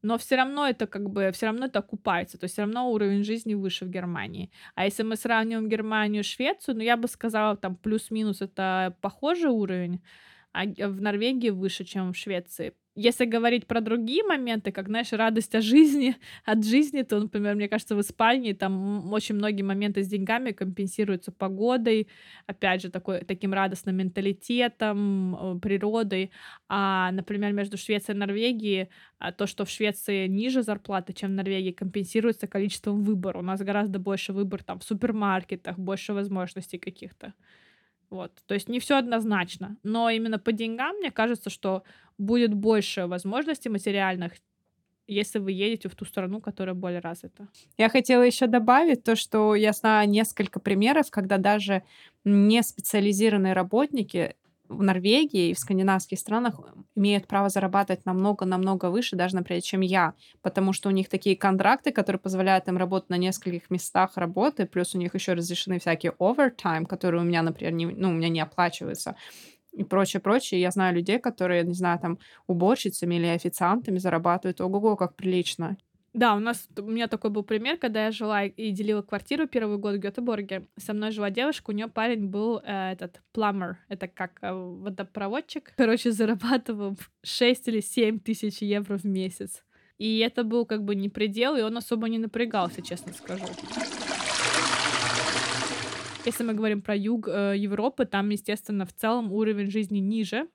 но 0.02 0.18
все 0.18 0.36
равно 0.36 0.68
это 0.68 0.86
как 0.88 1.10
бы, 1.10 1.32
все 1.32 1.48
равно 1.48 1.66
это 1.66 1.80
окупается, 1.80 2.38
то 2.38 2.46
есть 2.46 2.54
все 2.54 2.62
равно 2.62 2.92
уровень 2.92 3.24
жизни 3.24 3.56
выше 3.56 3.86
в 3.86 3.90
Германии. 3.90 4.52
А 4.76 4.86
если 4.86 5.04
мы 5.04 5.16
сравним 5.16 5.68
Германию 5.68 6.22
и 6.22 6.26
Швецию, 6.26 6.76
ну 6.76 6.84
я 6.84 6.98
бы 6.98 7.08
сказала, 7.08 7.58
там 7.58 7.76
плюс-минус 7.76 8.42
это 8.42 8.96
похожий 9.02 9.50
уровень, 9.50 10.02
а 10.52 10.66
в 10.66 11.02
Норвегии 11.02 11.50
выше, 11.50 11.84
чем 11.84 12.14
в 12.14 12.18
Швеции. 12.18 12.74
Если 12.96 13.26
говорить 13.26 13.66
про 13.68 13.82
другие 13.82 14.24
моменты, 14.24 14.72
как, 14.72 14.88
знаешь, 14.88 15.14
радость 15.14 15.56
от 15.56 15.64
жизни, 15.64 16.16
от 16.46 16.66
жизни, 16.66 17.04
то, 17.04 17.20
например, 17.20 17.56
мне 17.56 17.70
кажется, 17.70 17.96
в 17.96 18.02
Испании 18.02 18.54
там 18.54 19.14
очень 19.14 19.36
многие 19.36 19.62
моменты 19.64 20.04
с 20.04 20.08
деньгами 20.08 20.52
компенсируются 20.52 21.32
погодой, 21.32 22.08
опять 22.48 22.82
же, 22.82 22.90
такой, 22.90 23.24
таким 23.24 23.54
радостным 23.54 23.96
менталитетом, 23.96 25.36
э, 25.36 25.60
природой. 25.60 26.32
А, 26.68 27.12
например, 27.12 27.54
между 27.54 27.78
Швецией 27.78 28.16
и 28.18 28.20
Норвегией 28.20 28.90
а, 29.20 29.32
то, 29.32 29.48
что 29.48 29.66
в 29.66 29.70
Швеции 29.70 30.28
ниже 30.28 30.64
зарплаты, 30.64 31.14
чем 31.14 31.32
в 31.32 31.34
Норвегии, 31.36 31.72
компенсируется 31.72 32.48
количеством 32.48 33.04
выбора. 33.04 33.40
У 33.40 33.44
нас 33.44 33.62
гораздо 33.62 34.00
больше 34.00 34.34
выбор 34.34 34.64
там 34.64 34.80
в 34.80 34.84
супермаркетах, 34.84 35.78
больше 35.78 36.14
возможностей 36.14 36.80
каких-то. 36.80 37.34
Вот. 38.10 38.32
То 38.48 38.54
есть 38.56 38.70
не 38.70 38.80
все 38.80 38.98
однозначно. 38.98 39.78
Но 39.84 40.10
именно 40.10 40.40
по 40.40 40.52
деньгам, 40.52 40.96
мне 40.98 41.12
кажется, 41.12 41.50
что 41.50 41.84
будет 42.18 42.54
больше 42.54 43.08
возможностей 43.08 43.70
материальных, 43.70 44.34
если 45.08 45.40
вы 45.40 45.52
едете 45.52 45.90
в 45.90 45.96
ту 45.96 46.06
страну, 46.06 46.42
которая 46.42 46.76
более 46.76 47.00
развита. 47.00 47.48
Я 47.78 47.90
хотела 47.90 48.22
еще 48.24 48.48
добавить 48.48 49.04
то, 49.04 49.16
что 49.16 49.56
я 49.56 49.74
знаю 49.74 50.10
несколько 50.10 50.60
примеров, 50.60 51.10
когда 51.10 51.38
даже 51.38 51.84
не 52.26 52.62
специализированные 52.62 53.54
работники 53.54 54.36
в 54.70 54.82
Норвегии 54.84 55.50
и 55.50 55.54
в 55.54 55.60
скандинавских 55.60 56.20
странах 56.20 56.56
имеют 56.96 57.28
право 57.28 57.50
зарабатывать 57.50 58.06
намного-намного 58.06 58.90
выше, 58.92 59.16
даже, 59.16 59.36
например, 59.36 59.62
чем 59.64 59.82
я, 59.82 60.14
потому 60.42 60.74
что 60.74 60.90
у 60.90 60.92
них 60.92 61.10
такие 61.10 61.36
контракты, 61.36 61.92
которые 61.92 62.20
позволяют 62.20 62.68
им 62.68 62.78
работать 62.78 63.10
на 63.10 63.18
нескольких 63.18 63.70
местах 63.70 64.16
работы, 64.18 64.66
плюс 64.66 64.96
у 64.96 65.00
них 65.00 65.16
еще 65.16 65.34
разрешены 65.34 65.80
всякие 65.80 66.14
овертайм, 66.20 66.86
которые 66.86 67.22
у 67.22 67.26
меня, 67.26 67.42
например, 67.42 67.74
не, 67.74 67.86
ну, 67.88 68.10
у 68.10 68.14
меня 68.14 68.30
не 68.30 68.40
оплачиваются 68.42 69.16
и 69.74 69.84
прочее, 69.84 70.22
прочее. 70.22 70.62
Я 70.62 70.72
знаю 70.72 70.96
людей, 70.96 71.20
которые, 71.20 71.64
не 71.64 71.74
знаю, 71.74 72.00
там, 72.00 72.20
уборщицами 72.48 73.16
или 73.16 73.28
официантами 73.28 74.00
зарабатывают 74.00 74.62
ого-го, 74.62 74.96
как 74.96 75.16
прилично. 75.16 75.78
Да, 76.14 76.36
у 76.36 76.40
нас 76.40 76.68
у 76.78 76.82
меня 76.90 77.08
такой 77.08 77.30
был 77.30 77.44
пример, 77.44 77.78
когда 77.78 78.06
я 78.06 78.12
жила 78.12 78.44
и 78.44 78.72
делила 78.72 79.02
квартиру 79.02 79.48
первый 79.48 79.78
год 79.78 79.96
в 79.96 80.00
Гетеборге. 80.00 80.68
Со 80.78 80.94
мной 80.94 81.12
жила 81.12 81.30
девушка, 81.30 81.70
у 81.70 81.74
нее 81.74 81.88
парень 81.88 82.28
был 82.28 82.62
э, 82.64 82.92
этот 82.94 83.22
пломер, 83.32 83.78
это 83.90 84.08
как 84.08 84.40
э, 84.42 84.52
водопроводчик. 84.52 85.72
Короче, 85.78 86.12
зарабатывал 86.12 86.98
6 87.24 87.68
или 87.68 87.80
7 87.80 88.20
тысяч 88.20 88.62
евро 88.62 88.98
в 88.98 89.04
месяц. 89.04 89.64
И 90.00 90.20
это 90.20 90.44
был 90.44 90.66
как 90.66 90.84
бы 90.84 90.96
не 90.96 91.10
предел, 91.10 91.56
и 91.56 91.62
он 91.62 91.78
особо 91.78 92.10
не 92.10 92.18
напрягался, 92.18 92.82
честно 92.82 93.14
скажу. 93.14 93.46
Если 96.26 96.44
мы 96.44 96.54
говорим 96.54 96.82
про 96.82 96.96
юг 96.96 97.28
э, 97.28 97.54
Европы, 97.58 98.06
там, 98.06 98.30
естественно, 98.30 98.86
в 98.86 98.94
целом 98.94 99.32
уровень 99.32 99.70
жизни 99.70 100.00
ниже, 100.00 100.48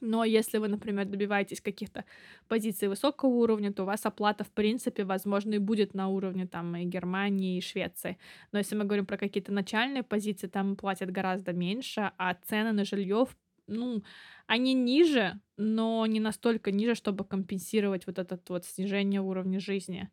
но 0.00 0.24
если 0.24 0.58
вы, 0.58 0.68
например, 0.68 1.06
добиваетесь 1.06 1.60
каких-то 1.60 2.04
позиций 2.48 2.88
высокого 2.88 3.30
уровня, 3.30 3.72
то 3.72 3.82
у 3.82 3.86
вас 3.86 4.06
оплата, 4.06 4.44
в 4.44 4.50
принципе, 4.50 5.04
возможно, 5.04 5.54
и 5.54 5.58
будет 5.58 5.94
на 5.94 6.08
уровне 6.08 6.46
там 6.46 6.76
и 6.76 6.84
Германии, 6.84 7.58
и 7.58 7.60
Швеции. 7.60 8.18
Но 8.52 8.58
если 8.58 8.76
мы 8.76 8.84
говорим 8.84 9.06
про 9.06 9.16
какие-то 9.16 9.52
начальные 9.52 10.02
позиции, 10.02 10.46
там 10.46 10.76
платят 10.76 11.10
гораздо 11.10 11.52
меньше, 11.52 12.12
а 12.18 12.34
цены 12.34 12.72
на 12.72 12.84
жилье, 12.84 13.26
ну, 13.66 14.02
они 14.46 14.74
ниже, 14.74 15.40
но 15.56 16.06
не 16.06 16.20
настолько 16.20 16.72
ниже, 16.72 16.94
чтобы 16.94 17.24
компенсировать 17.24 18.06
вот 18.06 18.18
это 18.18 18.40
вот 18.48 18.64
снижение 18.64 19.20
уровня 19.20 19.60
жизни. 19.60 20.10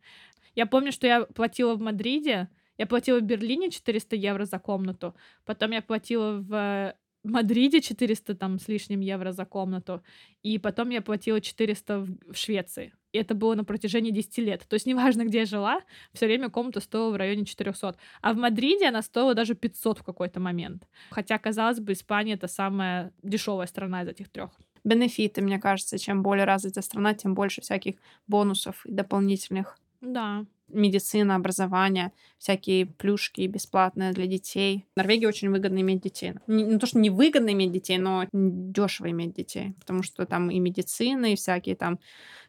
Я 0.56 0.66
помню, 0.66 0.92
что 0.92 1.08
я 1.08 1.26
платила 1.26 1.76
в 1.76 1.82
Мадриде, 1.82 2.50
я 2.78 2.88
платила 2.88 3.20
в 3.20 3.24
Берлине 3.24 3.72
400 3.72 4.16
евро 4.16 4.46
за 4.46 4.60
комнату, 4.60 5.16
потом 5.46 5.72
я 5.72 5.82
платила 5.82 6.42
в 6.42 6.96
Мадриде 7.32 7.82
400 7.82 8.36
там 8.36 8.60
с 8.60 8.68
лишним 8.68 9.00
евро 9.00 9.32
за 9.32 9.46
комнату, 9.46 10.04
и 10.44 10.58
потом 10.60 10.90
я 10.90 11.02
платила 11.02 11.42
400 11.42 12.00
в 12.00 12.36
Швеции. 12.36 12.94
И 13.12 13.18
это 13.18 13.34
было 13.34 13.56
на 13.56 13.64
протяжении 13.64 14.12
10 14.12 14.38
лет. 14.40 14.66
То 14.68 14.74
есть 14.74 14.86
неважно, 14.86 15.24
где 15.24 15.40
я 15.40 15.46
жила, 15.46 15.82
все 16.14 16.26
время 16.26 16.50
комната 16.50 16.82
стоила 16.82 17.12
в 17.12 17.16
районе 17.16 17.46
400. 17.46 17.96
А 18.22 18.34
в 18.34 18.38
Мадриде 18.38 18.88
она 18.88 19.02
стоила 19.02 19.34
даже 19.34 19.56
500 19.56 20.00
в 20.00 20.04
какой-то 20.04 20.40
момент. 20.40 20.88
Хотя, 21.12 21.38
казалось 21.38 21.80
бы, 21.80 21.94
Испания— 21.94 22.34
это 22.36 22.48
самая 22.48 23.14
дешевая 23.24 23.68
страна 23.68 24.04
из 24.04 24.10
этих 24.10 24.30
трех. 24.30 24.52
Бенефиты, 24.84 25.42
мне 25.42 25.60
кажется, 25.60 25.98
чем 25.98 26.24
более 26.24 26.46
развитая 26.46 26.84
страна, 26.84 27.14
тем 27.14 27.34
больше 27.36 27.62
всяких 27.62 27.96
бонусов 28.28 28.86
и 28.86 28.92
дополнительных. 28.92 29.80
Да 30.02 30.46
медицина, 30.70 31.36
образование, 31.36 32.12
всякие 32.38 32.86
плюшки 32.86 33.42
бесплатные 33.48 34.14
для 34.14 34.28
детей. 34.28 34.86
В 34.96 34.98
Норвегии 34.98 35.26
очень 35.26 35.50
выгодно 35.50 35.80
иметь 35.80 36.02
детей. 36.02 36.34
Не, 36.48 36.64
не 36.64 36.80
то, 36.80 36.88
что 36.88 37.00
не 37.00 37.10
выгодно 37.10 37.52
иметь 37.52 37.72
детей, 37.72 37.98
но 37.98 38.26
дешево 38.32 39.10
иметь 39.12 39.34
детей, 39.34 39.74
потому 39.80 40.04
что 40.04 40.26
там 40.26 40.50
и 40.50 40.60
медицина, 40.60 41.34
и 41.34 41.36
всякие 41.36 41.76
там 41.76 42.00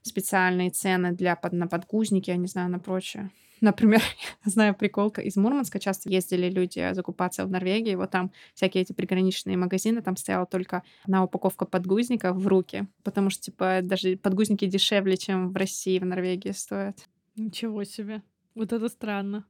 специальные 0.02 0.70
цены 0.70 1.12
для, 1.12 1.36
под, 1.36 1.52
на 1.52 1.66
подгузники, 1.66 2.30
я 2.30 2.36
не 2.36 2.46
знаю, 2.46 2.70
на 2.70 2.78
прочее. 2.78 3.30
Например, 3.60 4.00
я 4.44 4.50
знаю 4.50 4.74
приколка 4.74 5.20
из 5.20 5.36
Мурманска, 5.36 5.78
часто 5.78 6.08
ездили 6.08 6.48
люди 6.48 6.92
закупаться 6.92 7.44
в 7.44 7.50
Норвегии, 7.50 7.94
вот 7.96 8.10
там 8.10 8.32
всякие 8.54 8.82
эти 8.82 8.92
приграничные 8.92 9.56
магазины, 9.56 10.02
там 10.02 10.16
стояла 10.16 10.46
только 10.46 10.82
одна 11.04 11.24
упаковка 11.24 11.66
подгузников 11.66 12.36
в 12.36 12.46
руки, 12.46 12.86
потому 13.02 13.30
что, 13.30 13.42
типа, 13.42 13.80
даже 13.82 14.16
подгузники 14.16 14.66
дешевле, 14.66 15.16
чем 15.16 15.52
в 15.52 15.56
России, 15.56 15.98
в 15.98 16.04
Норвегии 16.04 16.52
стоят. 16.52 17.06
Ничего 17.36 17.84
себе. 17.84 18.22
Вот 18.54 18.72
это 18.72 18.88
странно. 18.88 19.46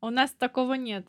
У 0.00 0.10
нас 0.10 0.32
такого 0.32 0.74
нет, 0.74 1.06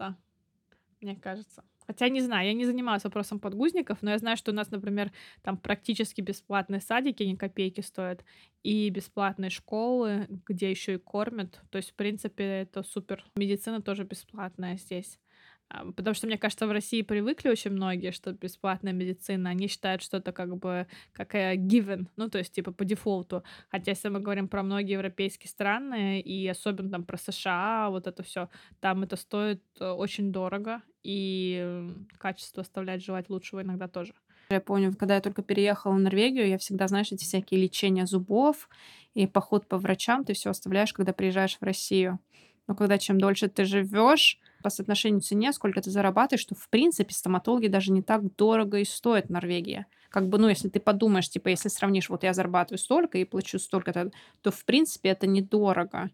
мне 1.02 1.16
кажется. 1.16 1.64
Хотя 1.86 2.08
не 2.10 2.22
знаю, 2.22 2.48
я 2.48 2.54
не 2.54 2.66
занималась 2.66 3.04
вопросом 3.04 3.40
подгузников, 3.40 4.02
но 4.02 4.12
я 4.12 4.18
знаю, 4.18 4.38
что 4.38 4.52
у 4.52 4.56
нас, 4.56 4.72
например, 4.72 5.12
там 5.42 5.58
практически 5.58 6.22
бесплатные 6.22 6.80
садики, 6.80 7.24
ни 7.24 7.36
копейки 7.36 7.82
стоят, 7.82 8.24
и 8.64 8.90
бесплатные 8.90 9.50
школы, 9.50 10.28
где 10.48 10.70
еще 10.70 10.94
и 10.96 10.98
кормят. 10.98 11.62
То 11.70 11.78
есть, 11.78 11.92
в 11.92 11.96
принципе, 11.96 12.44
это 12.44 12.84
супер. 12.84 13.26
Медицина 13.36 13.82
тоже 13.82 14.06
бесплатная 14.06 14.78
здесь. 14.78 15.20
Потому 15.67 16.13
что, 16.13 16.27
мне 16.27 16.38
кажется, 16.38 16.67
в 16.67 16.72
России 16.72 17.01
привыкли 17.01 17.50
очень 17.50 17.72
многие, 17.72 18.12
что 18.12 18.32
бесплатная 18.32 18.93
медицина, 18.93 19.50
они 19.50 19.67
считают, 19.67 20.03
что 20.03 20.17
это 20.17 20.32
как 20.32 20.58
бы 20.58 20.88
как 21.12 21.34
given, 21.34 22.08
ну, 22.15 22.29
то 22.29 22.38
есть, 22.38 22.53
типа, 22.53 22.72
по 22.72 22.86
дефолту. 22.86 23.43
Хотя, 23.70 23.91
если 23.91 24.10
мы 24.10 24.20
говорим 24.20 24.48
про 24.48 24.62
многие 24.62 24.93
европейские 24.93 25.50
страны, 25.50 26.22
и 26.22 26.48
особенно 26.48 26.91
там 26.91 27.03
про 27.05 27.17
США, 27.17 27.89
вот 27.89 28.08
это 28.08 28.22
все, 28.24 28.50
там 28.82 29.03
это 29.03 29.15
стоит 29.15 29.63
э, 29.79 29.89
очень 29.89 30.32
дорого, 30.32 30.82
и 31.03 31.89
качество 32.17 32.62
оставляет 32.62 33.03
желать 33.03 33.29
лучшего 33.29 33.62
иногда 33.62 33.88
тоже. 33.88 34.13
Я 34.50 34.62
помню, 34.62 34.93
когда 34.96 35.15
я 35.15 35.22
только 35.22 35.41
переехала 35.41 35.93
в 35.93 36.00
Норвегию, 36.00 36.48
я 36.48 36.58
всегда, 36.58 36.88
знаешь, 36.88 37.12
эти 37.12 37.24
всякие 37.24 37.62
лечения 37.62 38.05
зубов 38.05 38.70
и 39.13 39.25
поход 39.25 39.67
по 39.67 39.77
врачам 39.77 40.24
ты 40.24 40.34
все 40.34 40.50
оставляешь, 40.50 40.93
когда 40.93 41.13
приезжаешь 41.13 41.58
в 41.60 41.63
Россию. 41.63 42.20
Но 42.67 42.75
когда 42.75 42.98
чем 42.98 43.20
дольше 43.20 43.50
ты 43.50 43.65
живешь, 43.65 44.39
по 44.63 44.70
соотношению 44.70 45.22
цене, 45.22 45.53
сколько 45.53 45.82
ты 45.82 45.91
зарабатываешь, 45.91 46.41
что, 46.41 46.55
в 46.55 46.70
принципе, 46.70 47.13
стоматологи 47.13 47.67
даже 47.67 47.91
не 47.91 48.01
так 48.01 48.36
дорого 48.36 48.79
и 48.79 48.86
стоят 48.86 49.27
в 49.27 49.29
Норвегии. 49.29 49.86
Как 50.10 50.29
бы, 50.29 50.38
ну, 50.38 50.48
если 50.48 50.70
ты 50.70 50.79
подумаешь, 50.79 51.29
типа, 51.29 51.50
если 51.50 51.70
сравнишь, 51.70 52.10
вот 52.10 52.24
я 52.24 52.34
зарабатываю 52.34 52.79
столько 52.79 53.17
и 53.17 53.25
плачу 53.25 53.60
столько-то, 53.60 54.12
то, 54.41 54.51
в 54.51 54.63
принципе, 54.65 55.10
это 55.10 55.27
недорого. 55.27 56.10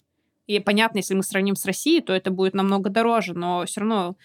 И 0.47 0.59
понятно, 0.59 0.97
если 0.97 1.13
мы 1.13 1.23
сравним 1.23 1.55
с 1.55 1.65
Россией, 1.65 2.01
то 2.01 2.11
это 2.11 2.31
будет 2.31 2.55
намного 2.55 2.89
дороже, 2.89 3.35
но 3.35 3.65
все 3.65 3.81
равно 3.81 4.15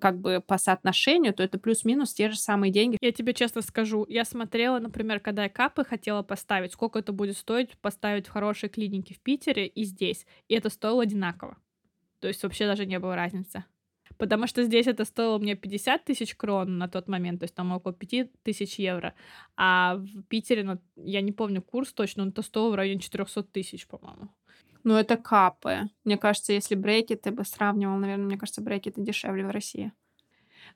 как 0.00 0.18
бы 0.18 0.42
по 0.46 0.58
соотношению, 0.58 1.32
то 1.32 1.42
это 1.42 1.58
плюс-минус 1.58 2.12
те 2.12 2.30
же 2.30 2.36
самые 2.36 2.72
деньги. 2.72 2.98
Я 3.00 3.12
тебе 3.12 3.32
честно 3.32 3.62
скажу, 3.62 4.04
я 4.08 4.24
смотрела, 4.24 4.80
например, 4.80 5.20
когда 5.20 5.44
я 5.44 5.48
капы 5.48 5.84
хотела 5.84 6.22
поставить, 6.22 6.72
сколько 6.72 6.98
это 6.98 7.12
будет 7.12 7.38
стоить 7.38 7.78
поставить 7.78 8.26
в 8.26 8.30
хорошей 8.30 8.68
клинике 8.68 9.14
в 9.14 9.20
Питере 9.20 9.66
и 9.66 9.84
здесь, 9.84 10.26
и 10.48 10.54
это 10.54 10.68
стоило 10.68 11.02
одинаково. 11.02 11.56
То 12.20 12.28
есть 12.28 12.42
вообще 12.42 12.66
даже 12.66 12.86
не 12.86 12.98
было 12.98 13.16
разницы. 13.16 13.64
Потому 14.16 14.46
что 14.46 14.64
здесь 14.64 14.86
это 14.86 15.04
стоило 15.04 15.38
мне 15.38 15.54
50 15.54 16.04
тысяч 16.04 16.34
крон 16.34 16.78
на 16.78 16.88
тот 16.88 17.08
момент, 17.08 17.40
то 17.40 17.44
есть 17.44 17.54
там 17.54 17.72
около 17.72 17.94
5 17.94 18.42
тысяч 18.42 18.78
евро. 18.78 19.14
А 19.56 19.96
в 19.96 20.22
Питере, 20.24 20.64
ну, 20.64 20.78
я 20.96 21.20
не 21.20 21.32
помню 21.32 21.62
курс 21.62 21.92
точно, 21.92 22.24
но 22.24 22.30
это 22.30 22.42
стоило 22.42 22.70
в 22.70 22.74
районе 22.74 23.00
400 23.00 23.42
тысяч, 23.44 23.86
по-моему. 23.86 24.28
Ну, 24.84 24.94
это 24.94 25.16
капы. 25.16 25.90
Мне 26.04 26.16
кажется, 26.16 26.52
если 26.52 26.74
брейки 26.74 27.14
ты 27.14 27.30
бы 27.30 27.44
сравнивал, 27.44 27.98
наверное, 27.98 28.26
мне 28.26 28.38
кажется, 28.38 28.62
брейки 28.62 28.88
это 28.88 29.00
дешевле 29.00 29.44
в 29.44 29.50
России. 29.50 29.92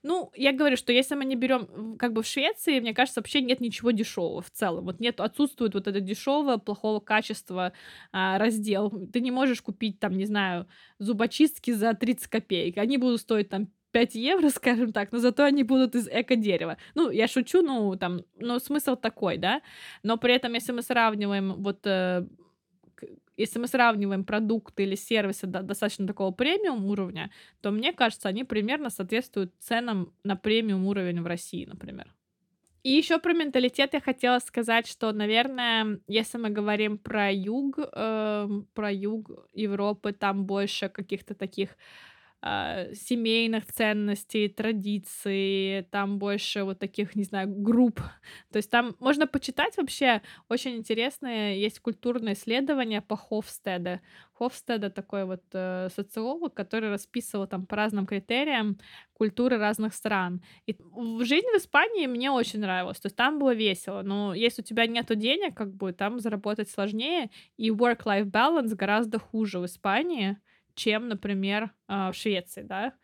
Ну, 0.03 0.31
я 0.35 0.53
говорю, 0.53 0.77
что 0.77 0.93
если 0.93 1.15
мы 1.15 1.25
не 1.25 1.37
берем, 1.37 1.97
как 1.99 2.13
бы 2.13 2.23
в 2.23 2.27
Швеции, 2.27 2.81
мне 2.81 2.95
кажется, 2.95 3.21
вообще 3.21 3.41
нет 3.41 3.61
ничего 3.61 3.91
дешевого 3.91 4.43
в 4.43 4.51
целом. 4.51 4.85
Вот 4.85 5.01
нет, 5.01 5.21
отсутствует 5.21 5.75
вот 5.75 5.87
это 5.87 6.01
дешевое, 6.01 6.59
плохого 6.59 7.01
качества 7.01 7.73
а, 8.13 8.39
раздел. 8.39 8.91
Ты 9.13 9.21
не 9.21 9.31
можешь 9.31 9.63
купить 9.63 10.01
там, 10.01 10.17
не 10.17 10.27
знаю, 10.27 10.67
зубочистки 10.99 11.71
за 11.71 11.95
30 11.95 12.27
копеек. 12.29 12.79
Они 12.79 12.99
будут 12.99 13.21
стоить 13.21 13.49
там 13.49 13.69
5 13.93 14.15
евро, 14.15 14.49
скажем 14.55 14.93
так, 14.93 15.13
но 15.13 15.19
зато 15.19 15.45
они 15.45 15.63
будут 15.63 15.95
из 15.95 16.09
эко-дерева. 16.09 16.77
Ну, 16.95 17.11
я 17.11 17.29
шучу, 17.29 17.63
ну, 17.63 17.97
там, 17.97 18.23
но 18.37 18.59
смысл 18.59 18.97
такой, 18.97 19.37
да? 19.37 19.63
Но 20.03 20.17
при 20.17 20.35
этом, 20.35 20.55
если 20.55 20.73
мы 20.73 20.83
сравниваем 20.83 21.55
вот 21.63 21.87
э, 21.87 22.27
если 23.37 23.59
мы 23.59 23.67
сравниваем 23.67 24.25
продукты 24.25 24.85
или 24.85 24.95
сервисы 24.95 25.47
до, 25.47 25.63
достаточно 25.63 26.07
такого 26.07 26.31
премиум 26.33 26.85
уровня, 26.87 27.31
то 27.61 27.71
мне 27.71 27.93
кажется, 27.93 28.29
они 28.29 28.45
примерно 28.45 28.91
соответствуют 28.91 29.55
ценам 29.59 30.13
на 30.25 30.37
премиум 30.37 30.87
уровень 30.87 31.23
в 31.23 31.27
России, 31.27 31.65
например. 31.65 32.13
И 32.83 32.91
еще 32.91 33.19
про 33.21 33.33
менталитет 33.33 33.95
я 33.95 34.01
хотела 34.01 34.41
сказать, 34.41 34.89
что, 34.89 35.13
наверное, 35.13 36.01
если 36.09 36.39
мы 36.39 36.51
говорим 36.51 36.99
про 36.99 37.31
юг, 37.33 37.79
э, 37.79 38.49
про 38.75 38.93
юг 38.93 39.31
Европы, 39.55 40.13
там 40.13 40.47
больше 40.47 40.89
каких-то 40.89 41.35
таких 41.35 41.77
э, 42.43 42.95
семейных 42.95 43.67
ценностей, 43.67 44.49
традиций, 44.49 45.87
там 45.91 46.19
больше 46.19 46.65
вот 46.65 46.79
таких, 46.79 47.17
не 47.17 47.25
знаю, 47.25 47.49
групп. 47.49 48.01
То 48.53 48.59
есть 48.59 48.71
там 48.71 48.97
можно 49.01 49.27
почитать 49.27 49.77
вообще 49.77 50.23
очень 50.49 50.77
интересные, 50.77 51.61
есть 51.61 51.81
культурные 51.81 52.35
исследования 52.35 53.01
по 53.01 53.17
Хофстеде. 53.17 54.01
Хофстеда 54.35 54.91
такой 54.91 55.25
вот 55.25 55.43
э, 55.53 55.89
социолог, 55.95 56.55
который 56.55 56.91
расписывал 56.91 57.47
там 57.47 57.67
по 57.67 57.77
разным 57.77 58.07
критериям 58.07 58.79
культуры 59.15 59.59
разных 59.59 59.95
стран. 59.95 60.43
И 60.67 60.77
жизнь 61.21 61.47
в 61.55 61.59
Испании 61.59 62.07
мне 62.07 62.31
очень 62.31 62.61
нравилась, 62.61 62.99
то 62.99 63.07
есть 63.07 63.17
там 63.17 63.39
было 63.39 63.55
весело, 63.55 64.03
но 64.03 64.35
если 64.35 64.63
у 64.63 64.65
тебя 64.65 64.87
нету 64.87 65.15
денег, 65.15 65.55
как 65.55 65.73
бы 65.75 65.93
там 65.93 66.19
заработать 66.19 66.69
сложнее, 66.71 67.31
и 67.57 67.71
work-life 67.71 68.31
balance 68.31 68.75
гораздо 68.75 69.21
хуже 69.21 69.61
в 69.61 69.67
Испании, 69.67 70.39
чем, 70.75 71.09
например, 71.09 71.73
а, 71.87 72.13
в 72.13 72.17
Швеции, 72.17 72.63
да. 72.63 72.95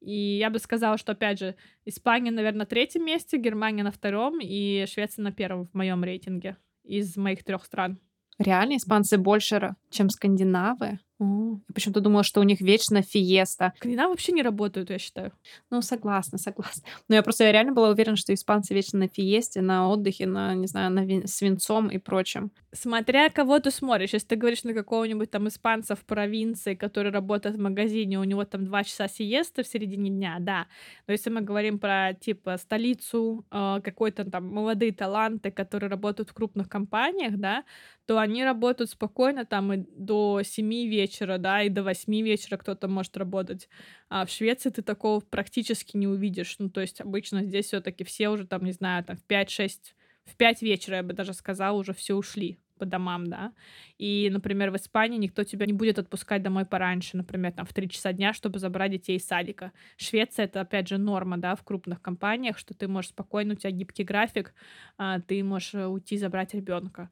И 0.00 0.38
я 0.38 0.50
бы 0.50 0.58
сказала, 0.58 0.98
что, 0.98 1.12
опять 1.12 1.38
же, 1.38 1.54
Испания, 1.84 2.30
наверное, 2.30 2.60
на 2.60 2.66
третьем 2.66 3.04
месте, 3.04 3.38
Германия 3.38 3.84
на 3.84 3.92
втором 3.92 4.40
и 4.40 4.84
Швеция 4.86 5.22
на 5.22 5.32
первом 5.32 5.66
в 5.66 5.74
моем 5.74 6.02
рейтинге 6.02 6.56
из 6.82 7.16
моих 7.16 7.44
трех 7.44 7.64
стран. 7.64 8.00
Реально, 8.38 8.76
испанцы 8.76 9.18
больше, 9.18 9.76
чем 9.90 10.10
скандинавы? 10.10 10.98
О, 11.22 11.60
я 11.68 11.74
почему-то 11.74 12.00
думала, 12.00 12.24
что 12.24 12.40
у 12.40 12.42
них 12.42 12.60
вечно 12.60 13.00
фиеста. 13.00 13.72
Скандинавы 13.76 14.10
вообще 14.10 14.32
не 14.32 14.42
работают, 14.42 14.90
я 14.90 14.98
считаю. 14.98 15.32
Ну, 15.70 15.80
согласна, 15.80 16.36
согласна. 16.36 16.82
Но 17.08 17.14
я 17.14 17.22
просто 17.22 17.44
я 17.44 17.52
реально 17.52 17.72
была 17.72 17.90
уверена, 17.90 18.16
что 18.16 18.34
испанцы 18.34 18.74
вечно 18.74 18.98
на 18.98 19.08
фиесте, 19.08 19.60
на 19.60 19.88
отдыхе, 19.88 20.26
на, 20.26 20.54
не 20.54 20.66
знаю, 20.66 20.90
на 20.90 21.04
вин- 21.04 21.28
свинцом 21.28 21.88
и 21.88 21.98
прочем. 21.98 22.50
Смотря 22.72 23.28
кого 23.30 23.60
ты 23.60 23.70
смотришь. 23.70 24.14
Если 24.14 24.26
ты 24.26 24.36
говоришь 24.36 24.64
на 24.64 24.74
какого-нибудь 24.74 25.30
там 25.30 25.46
испанца 25.46 25.94
в 25.94 26.04
провинции, 26.04 26.74
который 26.74 27.12
работает 27.12 27.54
в 27.54 27.60
магазине, 27.60 28.18
у 28.18 28.24
него 28.24 28.44
там 28.44 28.64
два 28.64 28.82
часа 28.82 29.06
сиесты 29.06 29.62
в 29.62 29.68
середине 29.68 30.10
дня, 30.10 30.38
да. 30.40 30.66
Но 31.06 31.12
если 31.12 31.30
мы 31.30 31.42
говорим 31.42 31.78
про, 31.78 32.14
типа, 32.14 32.56
столицу, 32.58 33.44
э, 33.52 33.80
какой-то 33.84 34.24
там 34.28 34.48
молодые 34.48 34.92
таланты, 34.92 35.52
которые 35.52 35.88
работают 35.88 36.30
в 36.30 36.34
крупных 36.34 36.68
компаниях, 36.68 37.36
да, 37.36 37.62
то 38.06 38.18
они 38.18 38.44
работают 38.44 38.90
спокойно 38.90 39.44
там 39.44 39.72
и 39.72 39.76
до 39.96 40.42
7 40.42 40.68
вечера, 40.68 41.11
да, 41.20 41.62
и 41.62 41.68
до 41.68 41.82
8 41.82 42.22
вечера 42.22 42.56
кто-то 42.56 42.88
может 42.88 43.16
работать. 43.16 43.68
А 44.08 44.24
в 44.24 44.30
Швеции 44.30 44.70
ты 44.70 44.82
такого 44.82 45.20
практически 45.20 45.96
не 45.96 46.06
увидишь. 46.06 46.56
Ну, 46.58 46.70
то 46.70 46.80
есть 46.80 47.00
обычно 47.00 47.42
здесь 47.44 47.66
все 47.66 47.80
таки 47.80 48.04
все 48.04 48.28
уже 48.28 48.46
там, 48.46 48.64
не 48.64 48.72
знаю, 48.72 49.04
там 49.04 49.16
в 49.16 49.26
5-6, 49.26 49.94
в 50.24 50.36
5 50.36 50.62
вечера, 50.62 50.96
я 50.96 51.02
бы 51.02 51.12
даже 51.12 51.34
сказала, 51.34 51.78
уже 51.78 51.92
все 51.92 52.14
ушли 52.14 52.58
по 52.78 52.86
домам, 52.86 53.26
да. 53.28 53.52
И, 53.98 54.28
например, 54.32 54.70
в 54.70 54.76
Испании 54.76 55.18
никто 55.18 55.44
тебя 55.44 55.66
не 55.66 55.72
будет 55.72 55.98
отпускать 55.98 56.42
домой 56.42 56.64
пораньше, 56.64 57.16
например, 57.16 57.52
там 57.52 57.64
в 57.66 57.72
3 57.72 57.88
часа 57.88 58.12
дня, 58.12 58.32
чтобы 58.32 58.58
забрать 58.58 58.90
детей 58.90 59.18
из 59.18 59.26
садика. 59.26 59.72
Швеция— 59.96 60.44
это, 60.46 60.62
опять 60.62 60.88
же, 60.88 60.98
норма, 60.98 61.36
да, 61.36 61.54
в 61.54 61.62
крупных 61.62 62.02
компаниях, 62.02 62.58
что 62.58 62.74
ты 62.74 62.88
можешь 62.88 63.10
спокойно, 63.10 63.54
у 63.54 63.56
тебя 63.56 63.70
гибкий 63.70 64.04
график, 64.04 64.54
а, 64.98 65.20
ты 65.20 65.44
можешь 65.44 65.74
э, 65.74 65.86
уйти 65.86 66.16
забрать 66.16 66.54
ребенка 66.54 67.10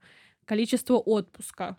количество 0.51 0.95
отпуска. 0.95 1.77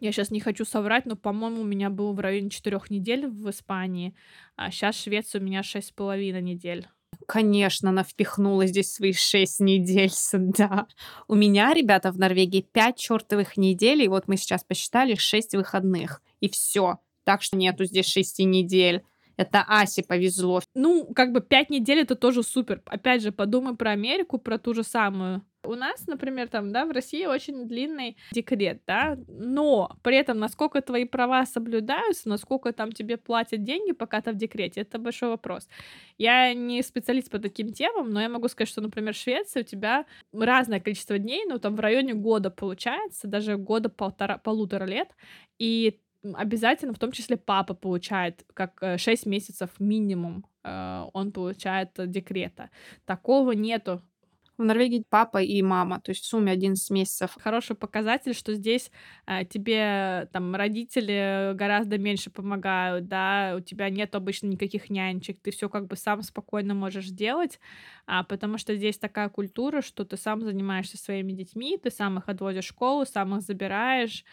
Я 0.00 0.12
сейчас 0.12 0.30
не 0.30 0.40
хочу 0.40 0.64
соврать, 0.64 1.06
но, 1.06 1.16
по-моему, 1.16 1.62
у 1.62 1.64
меня 1.64 1.90
было 1.90 2.12
в 2.12 2.20
районе 2.20 2.50
четырех 2.50 2.90
недель 2.90 3.26
в 3.26 3.50
Испании, 3.50 4.14
а 4.56 4.70
сейчас 4.70 4.96
в 4.96 5.02
Швеции 5.02 5.38
у 5.38 5.42
меня 5.42 5.62
шесть 5.62 5.88
с 5.88 5.92
половиной 5.92 6.42
недель. 6.42 6.88
Конечно, 7.26 7.90
она 7.90 8.02
впихнула 8.02 8.66
здесь 8.66 8.92
свои 8.92 9.12
шесть 9.12 9.60
недель 9.60 10.10
сюда. 10.10 10.86
У 11.28 11.34
меня, 11.34 11.72
ребята, 11.72 12.10
в 12.10 12.18
Норвегии 12.18 12.66
пять 12.72 12.96
чертовых 12.96 13.56
недель, 13.56 14.02
и 14.02 14.08
вот 14.08 14.28
мы 14.28 14.36
сейчас 14.36 14.64
посчитали 14.64 15.14
шесть 15.14 15.54
выходных. 15.54 16.22
И 16.40 16.48
все. 16.48 16.98
Так 17.24 17.42
что 17.42 17.56
нету 17.56 17.84
здесь 17.84 18.06
шести 18.06 18.44
недель. 18.44 19.02
Это 19.36 19.64
Асе 19.66 20.02
повезло. 20.02 20.60
Ну, 20.74 21.06
как 21.14 21.32
бы 21.32 21.40
пять 21.40 21.70
недель 21.70 22.00
это 22.00 22.16
тоже 22.16 22.42
супер. 22.42 22.82
Опять 22.86 23.22
же, 23.22 23.32
подумай 23.32 23.76
про 23.76 23.92
Америку, 23.92 24.38
про 24.38 24.58
ту 24.58 24.74
же 24.74 24.82
самую. 24.82 25.42
У 25.64 25.74
нас, 25.74 26.06
например, 26.08 26.48
там, 26.48 26.72
да, 26.72 26.84
в 26.84 26.90
России 26.90 27.24
очень 27.24 27.68
длинный 27.68 28.16
декрет, 28.32 28.82
да, 28.86 29.16
но 29.28 29.96
при 30.02 30.16
этом, 30.16 30.38
насколько 30.38 30.80
твои 30.80 31.04
права 31.04 31.46
соблюдаются, 31.46 32.28
насколько 32.28 32.72
там 32.72 32.90
тебе 32.90 33.16
платят 33.16 33.62
деньги, 33.62 33.92
пока 33.92 34.20
ты 34.20 34.32
в 34.32 34.36
декрете, 34.36 34.80
это 34.80 34.98
большой 34.98 35.28
вопрос. 35.28 35.68
Я 36.18 36.52
не 36.52 36.82
специалист 36.82 37.30
по 37.30 37.38
таким 37.38 37.72
темам, 37.72 38.10
но 38.10 38.20
я 38.20 38.28
могу 38.28 38.48
сказать, 38.48 38.68
что, 38.68 38.80
например, 38.80 39.14
в 39.14 39.16
Швеции 39.16 39.60
у 39.60 39.64
тебя 39.64 40.04
разное 40.32 40.80
количество 40.80 41.16
дней, 41.18 41.44
ну, 41.46 41.58
там 41.58 41.76
в 41.76 41.80
районе 41.80 42.14
года 42.14 42.50
получается, 42.50 43.28
даже 43.28 43.56
года 43.56 43.88
полтора, 43.88 44.38
полутора 44.38 44.84
лет, 44.84 45.10
и 45.58 46.00
обязательно, 46.34 46.92
в 46.92 46.98
том 46.98 47.12
числе 47.12 47.36
папа 47.36 47.74
получает, 47.74 48.44
как 48.54 48.82
6 48.98 49.26
э, 49.26 49.30
месяцев 49.30 49.70
минимум, 49.78 50.44
э, 50.64 51.04
он 51.12 51.32
получает 51.32 51.90
декрета. 51.96 52.70
Такого 53.04 53.52
нету 53.52 54.02
в 54.62 54.64
Норвегии 54.64 55.04
папа 55.08 55.42
и 55.42 55.60
мама, 55.62 56.00
то 56.00 56.10
есть 56.10 56.24
в 56.24 56.26
сумме 56.26 56.52
11 56.52 56.90
месяцев. 56.90 57.36
Хороший 57.38 57.76
показатель, 57.76 58.34
что 58.34 58.54
здесь 58.54 58.90
э, 59.26 59.44
тебе 59.44 60.28
там 60.32 60.54
родители 60.54 61.52
гораздо 61.54 61.98
меньше 61.98 62.30
помогают, 62.30 63.08
да, 63.08 63.54
у 63.58 63.60
тебя 63.60 63.90
нет 63.90 64.14
обычно 64.14 64.46
никаких 64.46 64.88
нянечек, 64.90 65.40
ты 65.42 65.50
все 65.50 65.68
как 65.68 65.86
бы 65.86 65.96
сам 65.96 66.22
спокойно 66.22 66.74
можешь 66.74 67.08
делать, 67.08 67.60
а, 68.06 68.24
потому 68.24 68.58
что 68.58 68.74
здесь 68.74 68.98
такая 68.98 69.28
культура, 69.28 69.82
что 69.82 70.04
ты 70.04 70.16
сам 70.16 70.42
занимаешься 70.42 70.96
своими 70.96 71.32
детьми, 71.32 71.78
ты 71.78 71.90
сам 71.90 72.18
их 72.18 72.28
отводишь 72.28 72.64
в 72.64 72.68
школу, 72.68 73.04
сам 73.04 73.36
их 73.36 73.42
забираешь, 73.42 74.24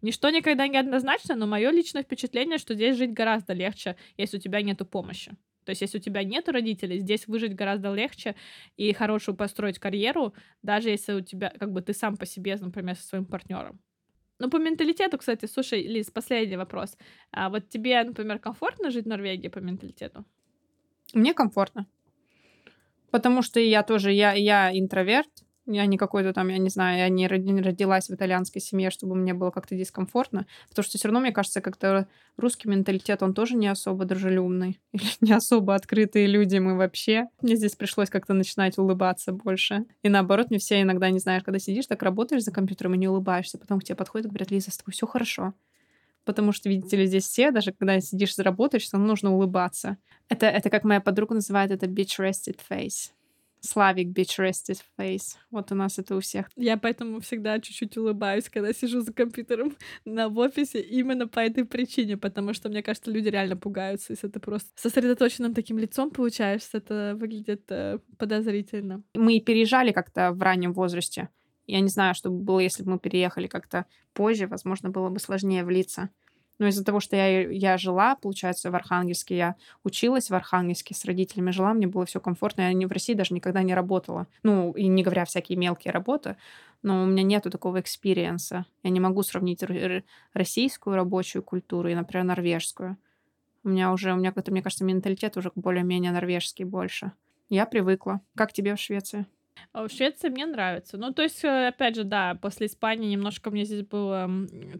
Ничто 0.00 0.30
никогда 0.30 0.68
не 0.68 0.76
однозначно, 0.78 1.34
но 1.34 1.46
мое 1.46 1.70
личное 1.70 2.02
впечатление, 2.02 2.58
что 2.58 2.74
здесь 2.74 2.96
жить 2.96 3.12
гораздо 3.12 3.52
легче, 3.52 3.96
если 4.16 4.36
у 4.38 4.40
тебя 4.40 4.62
нету 4.62 4.86
помощи. 4.86 5.36
То 5.68 5.72
есть, 5.72 5.82
если 5.82 5.98
у 5.98 6.00
тебя 6.00 6.24
нет 6.24 6.48
родителей, 6.48 6.98
здесь 6.98 7.28
выжить 7.28 7.54
гораздо 7.54 7.92
легче 7.92 8.34
и 8.78 8.90
хорошую 8.94 9.36
построить 9.36 9.78
карьеру, 9.78 10.32
даже 10.62 10.88
если 10.88 11.12
у 11.12 11.20
тебя, 11.20 11.52
как 11.60 11.72
бы 11.72 11.82
ты 11.82 11.92
сам 11.92 12.16
по 12.16 12.24
себе, 12.24 12.56
например, 12.56 12.96
со 12.96 13.06
своим 13.06 13.26
партнером. 13.26 13.78
Ну, 14.38 14.48
по 14.48 14.56
менталитету, 14.56 15.18
кстати, 15.18 15.44
слушай, 15.44 15.82
Лиз, 15.82 16.10
последний 16.10 16.56
вопрос. 16.56 16.96
А 17.32 17.50
вот 17.50 17.68
тебе, 17.68 18.02
например, 18.02 18.38
комфортно 18.38 18.90
жить 18.90 19.04
в 19.04 19.08
Норвегии 19.08 19.48
по 19.48 19.58
менталитету? 19.58 20.24
Мне 21.12 21.34
комфортно. 21.34 21.86
Потому 23.10 23.42
что 23.42 23.60
я 23.60 23.82
тоже, 23.82 24.10
я, 24.10 24.32
я 24.32 24.70
интроверт, 24.72 25.44
я 25.74 25.86
не 25.86 25.98
какой-то 25.98 26.32
там, 26.32 26.48
я 26.48 26.58
не 26.58 26.70
знаю, 26.70 26.98
я 26.98 27.08
не 27.08 27.26
родилась 27.26 28.08
в 28.08 28.14
итальянской 28.14 28.60
семье, 28.60 28.90
чтобы 28.90 29.14
мне 29.14 29.34
было 29.34 29.50
как-то 29.50 29.76
дискомфортно. 29.76 30.46
Потому 30.68 30.84
что 30.84 30.98
все 30.98 31.08
равно, 31.08 31.20
мне 31.20 31.32
кажется, 31.32 31.60
как-то 31.60 32.08
русский 32.36 32.68
менталитет, 32.68 33.22
он 33.22 33.34
тоже 33.34 33.56
не 33.56 33.68
особо 33.68 34.04
дружелюбный. 34.04 34.80
Или 34.92 35.04
не 35.20 35.32
особо 35.32 35.74
открытые 35.74 36.26
люди 36.26 36.58
мы 36.58 36.76
вообще. 36.76 37.28
Мне 37.42 37.56
здесь 37.56 37.76
пришлось 37.76 38.10
как-то 38.10 38.34
начинать 38.34 38.78
улыбаться 38.78 39.32
больше. 39.32 39.84
И 40.02 40.08
наоборот, 40.08 40.50
мне 40.50 40.58
все 40.58 40.80
иногда, 40.80 41.10
не 41.10 41.18
знаешь, 41.18 41.42
когда 41.44 41.58
сидишь, 41.58 41.86
так 41.86 42.02
работаешь 42.02 42.44
за 42.44 42.52
компьютером 42.52 42.94
и 42.94 42.98
не 42.98 43.08
улыбаешься. 43.08 43.58
Потом 43.58 43.80
к 43.80 43.84
тебе 43.84 43.96
подходят 43.96 44.26
и 44.26 44.28
говорят, 44.30 44.50
Лиза, 44.50 44.70
с 44.70 44.78
тобой 44.78 44.92
все 44.92 45.06
хорошо. 45.06 45.54
Потому 46.24 46.52
что, 46.52 46.68
видите 46.68 46.96
ли, 46.96 47.06
здесь 47.06 47.24
все, 47.24 47.50
даже 47.50 47.72
когда 47.72 48.00
сидишь, 48.00 48.34
заработаешь, 48.34 48.88
там 48.88 49.06
нужно 49.06 49.34
улыбаться. 49.34 49.96
Это, 50.28 50.46
это 50.46 50.68
как 50.68 50.84
моя 50.84 51.00
подруга 51.00 51.34
называет 51.34 51.70
это 51.70 51.86
bitch 51.86 52.18
rested 52.18 52.58
face 52.68 53.12
Славик, 53.60 54.08
bitch, 54.08 54.38
rest 54.38 54.70
his 54.70 54.80
face. 54.98 55.36
Вот 55.50 55.72
у 55.72 55.74
нас 55.74 55.98
это 55.98 56.16
у 56.16 56.20
всех. 56.20 56.48
Я 56.56 56.76
поэтому 56.76 57.20
всегда 57.20 57.58
чуть-чуть 57.58 57.96
улыбаюсь, 57.96 58.48
когда 58.48 58.72
сижу 58.72 59.00
за 59.00 59.12
компьютером 59.12 59.76
на 60.04 60.28
в 60.28 60.38
офисе, 60.38 60.80
именно 60.80 61.26
по 61.28 61.40
этой 61.40 61.64
причине, 61.64 62.16
потому 62.16 62.54
что, 62.54 62.68
мне 62.68 62.82
кажется, 62.82 63.10
люди 63.10 63.28
реально 63.28 63.56
пугаются, 63.56 64.12
если 64.12 64.28
ты 64.28 64.40
просто 64.40 64.70
сосредоточенным 64.76 65.54
таким 65.54 65.78
лицом 65.78 66.10
получаешься, 66.10 66.78
это 66.78 67.16
выглядит 67.18 67.62
э, 67.70 67.98
подозрительно. 68.16 69.02
Мы 69.14 69.40
переезжали 69.40 69.92
как-то 69.92 70.32
в 70.32 70.42
раннем 70.42 70.72
возрасте. 70.72 71.28
Я 71.66 71.80
не 71.80 71.88
знаю, 71.88 72.14
что 72.14 72.30
бы 72.30 72.42
было, 72.42 72.60
если 72.60 72.82
бы 72.82 72.92
мы 72.92 72.98
переехали 72.98 73.46
как-то 73.46 73.84
позже, 74.14 74.46
возможно, 74.46 74.88
было 74.88 75.10
бы 75.10 75.20
сложнее 75.20 75.64
влиться. 75.64 76.08
Но 76.58 76.66
из-за 76.66 76.84
того, 76.84 77.00
что 77.00 77.16
я, 77.16 77.48
я 77.48 77.78
жила, 77.78 78.16
получается, 78.16 78.70
в 78.70 78.74
Архангельске, 78.74 79.36
я 79.36 79.54
училась 79.84 80.30
в 80.30 80.34
Архангельске, 80.34 80.94
с 80.94 81.04
родителями 81.04 81.50
жила, 81.50 81.72
мне 81.72 81.86
было 81.86 82.04
все 82.04 82.20
комфортно. 82.20 82.62
Я 82.62 82.72
не 82.72 82.86
в 82.86 82.92
России 82.92 83.14
даже 83.14 83.34
никогда 83.34 83.62
не 83.62 83.74
работала. 83.74 84.26
Ну, 84.42 84.72
и 84.72 84.86
не 84.86 85.02
говоря 85.02 85.24
всякие 85.24 85.56
мелкие 85.56 85.92
работы, 85.92 86.36
но 86.82 87.02
у 87.02 87.06
меня 87.06 87.22
нету 87.22 87.50
такого 87.50 87.80
experience 87.80 88.52
а. 88.52 88.66
Я 88.82 88.90
не 88.90 89.00
могу 89.00 89.22
сравнить 89.22 89.62
российскую 90.32 90.96
рабочую 90.96 91.42
культуру 91.42 91.88
и, 91.88 91.94
например, 91.94 92.24
норвежскую. 92.24 92.96
У 93.64 93.68
меня 93.68 93.92
уже, 93.92 94.12
у 94.12 94.16
меня 94.16 94.30
какой-то, 94.30 94.50
мне 94.50 94.62
кажется, 94.62 94.84
менталитет 94.84 95.36
уже 95.36 95.52
более-менее 95.54 96.12
норвежский 96.12 96.64
больше. 96.64 97.12
Я 97.48 97.66
привыкла. 97.66 98.20
Как 98.34 98.52
тебе 98.52 98.74
в 98.74 98.80
Швеции? 98.80 99.26
А 99.72 99.86
в 99.86 99.90
Швеции 99.90 100.28
мне 100.28 100.46
нравится. 100.46 100.96
Ну, 100.98 101.12
то 101.12 101.22
есть, 101.22 101.44
э, 101.44 101.68
опять 101.68 101.96
же, 101.96 102.04
да, 102.04 102.34
после 102.34 102.66
Испании 102.66 103.10
немножко 103.10 103.50
мне 103.50 103.64
здесь 103.64 103.82
было 103.82 104.30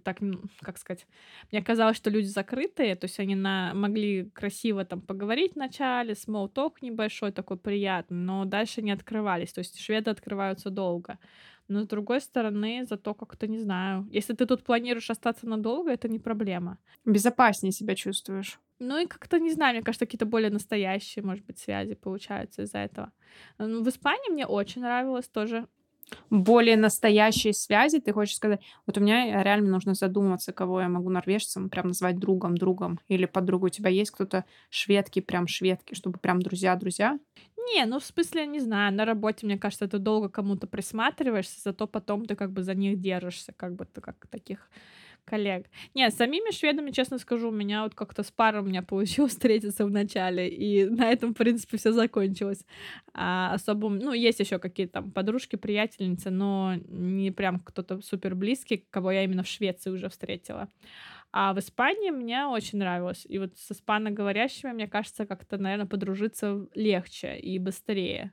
так, 0.05 0.19
как 0.61 0.79
сказать, 0.79 1.07
мне 1.53 1.63
казалось, 1.63 1.97
что 1.97 2.11
люди 2.11 2.27
закрытые, 2.27 2.97
то 2.97 3.05
есть 3.07 3.21
они 3.21 3.35
на, 3.35 3.73
могли 3.75 4.31
красиво 4.31 4.85
там 4.85 5.01
поговорить 5.01 5.53
вначале, 5.55 6.15
talk 6.15 6.75
небольшой, 6.81 7.33
такой 7.33 7.57
приятный, 7.57 8.19
но 8.19 8.45
дальше 8.45 8.83
не 8.83 8.91
открывались, 8.91 9.53
то 9.53 9.61
есть 9.61 9.81
шведы 9.81 10.11
открываются 10.11 10.71
долго. 10.71 11.19
Но 11.69 11.83
с 11.83 11.87
другой 11.87 12.21
стороны, 12.21 12.87
зато 12.89 13.15
как-то 13.15 13.47
не 13.47 13.59
знаю. 13.59 14.09
Если 14.11 14.33
ты 14.33 14.47
тут 14.47 14.65
планируешь 14.65 15.11
остаться 15.11 15.47
надолго, 15.47 15.91
это 15.91 16.09
не 16.09 16.19
проблема. 16.19 16.79
Безопаснее 17.05 17.73
себя 17.73 17.95
чувствуешь. 17.95 18.59
Ну 18.79 18.99
и 18.99 19.07
как-то, 19.07 19.39
не 19.39 19.53
знаю, 19.53 19.75
мне 19.75 19.85
кажется, 19.85 20.07
какие-то 20.07 20.25
более 20.25 20.51
настоящие, 20.51 21.25
может 21.25 21.45
быть, 21.45 21.59
связи 21.59 21.95
получаются 21.95 22.63
из-за 22.63 22.79
этого. 22.79 23.13
В 23.59 23.89
Испании 23.89 24.33
мне 24.33 24.47
очень 24.47 24.83
нравилось 24.83 25.29
тоже. 25.29 25.67
Более 26.31 26.77
настоящие 26.77 27.53
связи, 27.53 28.01
ты 28.01 28.13
хочешь 28.13 28.37
сказать? 28.37 28.61
Вот 28.87 28.99
у 28.99 29.01
меня 29.01 29.43
реально 29.43 29.71
нужно 29.71 29.95
задуматься, 29.95 30.53
кого 30.53 30.81
я 30.81 30.89
могу 30.89 31.11
норвежцам 31.11 31.69
прям 31.71 31.89
назвать 31.89 32.19
другом, 32.19 32.57
другом. 32.57 32.99
Или 33.09 33.27
подругу. 33.27 33.67
У 33.67 33.71
тебя 33.71 33.91
есть 33.91 34.11
кто-то 34.11 34.45
шведки, 34.71 35.21
прям 35.21 35.47
шведки, 35.47 35.95
чтобы 35.95 36.19
прям 36.19 36.41
друзья-друзья? 36.41 37.19
Не, 37.75 37.85
ну 37.85 37.99
в 37.99 38.05
смысле, 38.05 38.47
не 38.47 38.61
знаю, 38.61 38.95
на 38.95 39.05
работе, 39.05 39.45
мне 39.45 39.59
кажется, 39.59 39.89
ты 39.89 39.99
долго 39.99 40.29
кому-то 40.29 40.67
присматриваешься, 40.67 41.61
зато 41.63 41.87
потом 41.87 42.25
ты 42.25 42.35
как 42.35 42.53
бы 42.53 42.63
за 42.63 42.75
них 42.75 42.99
держишься, 43.01 43.53
как 43.53 43.75
бы 43.75 43.85
ты 43.85 44.01
как 44.01 44.27
таких 44.31 44.71
коллег. 45.29 45.67
Нет, 45.95 46.13
с 46.13 46.17
самими 46.17 46.53
шведами, 46.53 46.91
честно 46.91 47.19
скажу, 47.19 47.49
у 47.49 47.53
меня 47.53 47.83
вот 47.83 47.95
как-то 47.95 48.23
с 48.23 48.31
парой 48.31 48.63
у 48.63 48.65
меня 48.65 48.83
получилось 48.83 49.33
встретиться 49.37 49.85
в 49.85 49.91
начале, 49.91 50.49
и 50.49 50.85
на 50.85 51.13
этом, 51.13 51.35
в 51.35 51.37
принципе, 51.37 51.77
все 51.77 51.93
закончилось. 51.93 52.65
А 53.15 53.53
особо, 53.55 53.89
ну, 53.89 54.13
есть 54.13 54.41
еще 54.41 54.59
какие-то 54.59 54.95
там 54.95 55.11
подружки, 55.13 55.57
приятельницы, 55.57 56.31
но 56.31 56.75
не 56.89 57.31
прям 57.31 57.61
кто-то 57.61 58.01
супер 58.01 58.35
близкий, 58.35 58.87
кого 58.91 59.11
я 59.13 59.25
именно 59.25 59.43
в 59.43 59.49
Швеции 59.49 59.91
уже 59.91 60.09
встретила. 60.09 60.69
А 61.31 61.53
в 61.53 61.59
Испании 61.59 62.11
мне 62.11 62.47
очень 62.47 62.79
нравилось. 62.79 63.27
И 63.29 63.39
вот 63.39 63.57
с 63.59 63.73
испаноговорящими, 63.73 64.73
мне 64.73 64.89
кажется, 64.89 65.27
как-то, 65.27 65.59
наверное, 65.59 65.87
подружиться 65.87 66.67
легче 66.75 67.37
и 67.37 67.59
быстрее. 67.59 68.33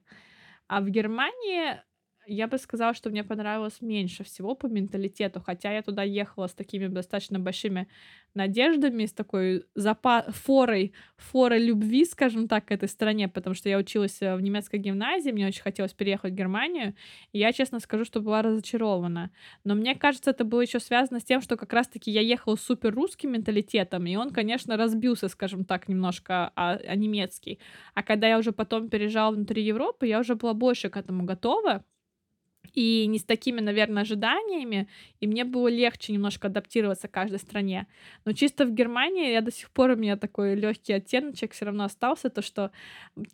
А 0.67 0.81
в 0.81 0.89
Германии 0.89 1.81
я 2.27 2.47
бы 2.47 2.57
сказала, 2.57 2.93
что 2.93 3.09
мне 3.09 3.23
понравилось 3.23 3.81
меньше 3.81 4.23
всего 4.23 4.55
по 4.55 4.67
менталитету, 4.67 5.41
хотя 5.41 5.71
я 5.71 5.81
туда 5.81 6.03
ехала 6.03 6.47
с 6.47 6.53
такими 6.53 6.87
достаточно 6.87 7.39
большими 7.39 7.87
надеждами, 8.33 9.05
с 9.05 9.13
такой 9.13 9.65
запа 9.75 10.25
форой, 10.29 10.93
форой 11.17 11.65
любви, 11.65 12.05
скажем 12.05 12.47
так, 12.47 12.65
к 12.65 12.71
этой 12.71 12.89
стране, 12.89 13.29
потому 13.29 13.55
что 13.55 13.69
я 13.69 13.77
училась 13.77 14.21
э, 14.21 14.35
в 14.35 14.41
немецкой 14.41 14.77
гимназии, 14.77 15.31
мне 15.31 15.47
очень 15.47 15.61
хотелось 15.61 15.93
переехать 15.93 16.33
в 16.33 16.35
Германию, 16.35 16.95
и 17.31 17.39
я, 17.39 17.53
честно 17.53 17.79
скажу, 17.79 18.03
что 18.05 18.21
была 18.21 18.41
разочарована. 18.41 19.31
Но 19.63 19.75
мне 19.75 19.95
кажется, 19.95 20.31
это 20.31 20.43
было 20.43 20.61
еще 20.61 20.79
связано 20.79 21.19
с 21.19 21.23
тем, 21.23 21.41
что 21.41 21.55
как 21.55 21.71
раз-таки 21.73 22.11
я 22.11 22.21
ехала 22.21 22.55
супер 22.55 22.93
русским 22.93 23.31
менталитетом, 23.31 24.05
и 24.05 24.15
он, 24.15 24.31
конечно, 24.31 24.75
разбился, 24.77 25.29
скажем 25.29 25.63
так, 25.63 25.87
немножко 25.87 26.51
о, 26.55 26.75
о 26.75 26.95
немецкий. 26.95 27.59
А 27.93 28.03
когда 28.03 28.27
я 28.27 28.37
уже 28.37 28.51
потом 28.51 28.89
переезжала 28.89 29.33
внутри 29.33 29.63
Европы, 29.63 30.07
я 30.07 30.19
уже 30.19 30.35
была 30.35 30.53
больше 30.53 30.89
к 30.89 30.97
этому 30.97 31.23
готова, 31.23 31.83
и 32.73 33.05
не 33.07 33.19
с 33.19 33.23
такими, 33.23 33.61
наверное, 33.61 34.03
ожиданиями, 34.03 34.87
и 35.19 35.27
мне 35.27 35.43
было 35.43 35.67
легче 35.67 36.13
немножко 36.13 36.47
адаптироваться 36.47 37.07
к 37.07 37.11
каждой 37.11 37.39
стране. 37.39 37.87
Но 38.25 38.33
чисто 38.33 38.65
в 38.65 38.73
Германии 38.73 39.31
я 39.31 39.41
до 39.41 39.51
сих 39.51 39.71
пор 39.71 39.91
у 39.91 39.95
меня 39.95 40.17
такой 40.17 40.55
легкий 40.55 40.93
оттеночек 40.93 41.53
все 41.53 41.65
равно 41.65 41.85
остался, 41.85 42.29
то 42.29 42.41
что 42.41 42.71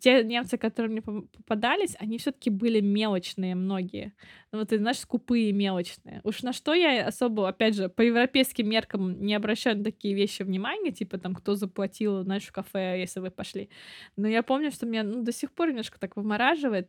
те 0.00 0.22
немцы, 0.22 0.58
которые 0.58 0.92
мне 0.92 1.02
попадались, 1.02 1.96
они 1.98 2.18
все-таки 2.18 2.50
были 2.50 2.80
мелочные 2.80 3.54
многие. 3.54 4.12
Ну, 4.52 4.58
вот, 4.58 4.68
ты 4.68 4.78
знаешь, 4.78 4.98
скупые, 4.98 5.52
мелочные. 5.52 6.20
Уж 6.24 6.42
на 6.42 6.52
что 6.52 6.74
я 6.74 7.06
особо, 7.06 7.48
опять 7.48 7.74
же, 7.74 7.88
по 7.88 8.02
европейским 8.02 8.68
меркам 8.68 9.20
не 9.24 9.34
обращаю 9.34 9.78
на 9.78 9.84
такие 9.84 10.14
вещи 10.14 10.42
внимания, 10.42 10.92
типа 10.92 11.18
там, 11.18 11.34
кто 11.34 11.54
заплатил, 11.54 12.22
знаешь, 12.22 12.44
в 12.44 12.52
кафе, 12.52 13.00
если 13.00 13.20
вы 13.20 13.30
пошли. 13.30 13.70
Но 14.16 14.28
я 14.28 14.42
помню, 14.42 14.70
что 14.70 14.86
меня 14.86 15.04
ну, 15.04 15.22
до 15.22 15.32
сих 15.32 15.52
пор 15.52 15.70
немножко 15.70 15.98
так 15.98 16.16
вымораживает, 16.16 16.88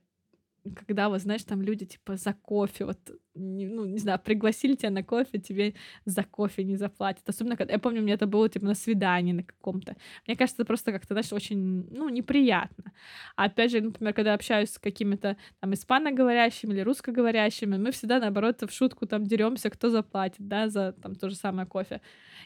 когда, 0.87 1.09
вот, 1.09 1.21
знаешь, 1.21 1.43
там 1.43 1.61
люди, 1.61 1.85
типа, 1.85 2.15
за 2.15 2.33
кофе, 2.33 2.85
вот, 2.85 2.97
не, 3.35 3.67
ну, 3.67 3.85
не 3.85 3.97
знаю, 3.97 4.19
пригласили 4.19 4.75
тебя 4.75 4.91
на 4.91 5.03
кофе, 5.03 5.39
тебе 5.39 5.73
за 6.05 6.23
кофе 6.23 6.63
не 6.63 6.77
заплатят. 6.77 7.27
Особенно, 7.27 7.57
когда, 7.57 7.73
я 7.73 7.79
помню, 7.79 8.01
мне 8.01 8.13
это 8.13 8.27
было, 8.27 8.47
типа, 8.47 8.65
на 8.65 8.75
свидании 8.75 9.33
на 9.33 9.43
каком-то. 9.43 9.95
Мне 10.27 10.35
кажется, 10.35 10.61
это 10.61 10.67
просто 10.67 10.91
как-то, 10.91 11.13
знаешь, 11.13 11.33
очень, 11.33 11.87
ну, 11.91 12.09
неприятно. 12.09 12.93
А 13.35 13.45
опять 13.45 13.71
же, 13.71 13.81
например, 13.81 14.13
когда 14.13 14.33
общаюсь 14.33 14.69
с 14.69 14.79
какими-то 14.79 15.35
там 15.59 15.73
испаноговорящими 15.73 16.73
или 16.73 16.81
русскоговорящими, 16.81 17.77
мы 17.77 17.91
всегда, 17.91 18.19
наоборот, 18.19 18.61
в 18.61 18.71
шутку 18.71 19.05
там 19.05 19.25
деремся, 19.25 19.69
кто 19.69 19.89
заплатит, 19.89 20.47
да, 20.47 20.69
за 20.69 20.93
там 20.93 21.15
то 21.15 21.29
же 21.29 21.35
самое 21.35 21.67
кофе. 21.67 22.01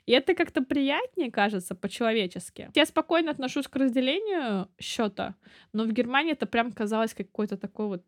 И 0.05 0.11
это 0.13 0.33
как-то 0.33 0.63
приятнее, 0.63 1.31
кажется, 1.31 1.75
по-человечески. 1.75 2.71
Я 2.75 2.85
спокойно 2.85 3.31
отношусь 3.31 3.67
к 3.67 3.75
разделению 3.75 4.69
счета, 4.79 5.35
но 5.73 5.83
в 5.83 5.91
Германии 5.91 6.31
это 6.31 6.45
прям 6.45 6.71
казалось 6.71 7.13
какой-то 7.13 7.57
такой 7.57 7.87
вот, 7.87 8.06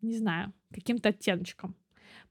не 0.00 0.16
знаю, 0.16 0.52
каким-то 0.72 1.10
оттеночком. 1.10 1.76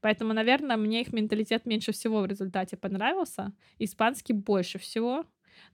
Поэтому, 0.00 0.32
наверное, 0.32 0.76
мне 0.76 1.02
их 1.02 1.12
менталитет 1.12 1.66
меньше 1.66 1.92
всего 1.92 2.20
в 2.20 2.26
результате 2.26 2.76
понравился. 2.76 3.52
Испанский 3.78 4.32
больше 4.32 4.78
всего, 4.78 5.26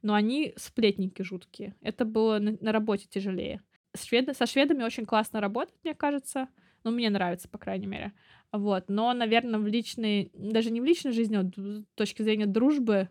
но 0.02 0.14
они 0.14 0.52
сплетники 0.56 1.22
жуткие. 1.22 1.74
Это 1.80 2.04
было 2.04 2.38
на, 2.38 2.56
на 2.60 2.72
работе 2.72 3.06
тяжелее. 3.08 3.62
Шведы, 3.96 4.34
со 4.34 4.46
шведами 4.46 4.82
очень 4.82 5.06
классно 5.06 5.40
работать, 5.40 5.74
мне 5.84 5.94
кажется. 5.94 6.48
Ну, 6.84 6.90
мне 6.90 7.10
нравится, 7.10 7.48
по 7.48 7.58
крайней 7.58 7.86
мере. 7.86 8.12
Вот. 8.52 8.84
Но, 8.88 9.12
наверное, 9.12 9.58
в 9.58 9.66
личной, 9.66 10.30
даже 10.34 10.70
не 10.70 10.80
в 10.80 10.84
личной 10.84 11.12
жизни, 11.12 11.36
а 11.36 11.44
с 11.44 11.84
точки 11.94 12.22
зрения 12.22 12.46
дружбы, 12.46 13.08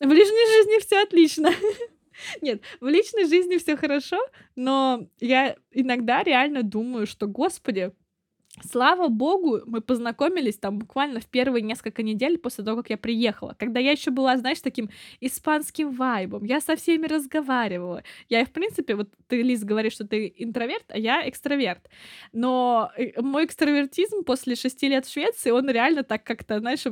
в 0.00 0.08
личной 0.08 0.56
жизни 0.56 0.80
все 0.80 1.02
отлично. 1.02 1.50
Нет, 2.42 2.62
в 2.80 2.86
личной 2.88 3.26
жизни 3.26 3.56
все 3.58 3.76
хорошо, 3.76 4.18
но 4.56 5.08
я 5.20 5.56
иногда 5.70 6.22
реально 6.22 6.62
думаю, 6.62 7.06
что, 7.06 7.26
господи, 7.26 7.92
Слава 8.64 9.08
богу, 9.08 9.60
мы 9.66 9.80
познакомились 9.80 10.58
там 10.58 10.78
буквально 10.78 11.20
в 11.20 11.26
первые 11.26 11.62
несколько 11.62 12.02
недель 12.02 12.38
после 12.38 12.64
того, 12.64 12.78
как 12.78 12.90
я 12.90 12.96
приехала, 12.96 13.54
когда 13.58 13.80
я 13.80 13.92
еще 13.92 14.10
была, 14.10 14.36
знаешь, 14.36 14.60
таким 14.60 14.90
испанским 15.20 15.90
вайбом. 15.90 16.44
Я 16.44 16.60
со 16.60 16.76
всеми 16.76 17.06
разговаривала. 17.06 18.02
Я, 18.28 18.44
в 18.44 18.50
принципе, 18.50 18.94
вот 18.94 19.08
ты, 19.28 19.42
Лиз, 19.42 19.64
говоришь, 19.64 19.94
что 19.94 20.06
ты 20.06 20.32
интроверт, 20.36 20.84
а 20.88 20.98
я 20.98 21.28
экстраверт. 21.28 21.88
Но 22.32 22.90
э, 22.96 23.20
мой 23.20 23.44
экстравертизм 23.44 24.24
после 24.24 24.54
шести 24.56 24.88
лет 24.88 25.06
в 25.06 25.12
Швеции, 25.12 25.50
он 25.50 25.68
реально 25.70 26.02
так 26.02 26.24
как-то, 26.24 26.58
знаешь, 26.60 26.84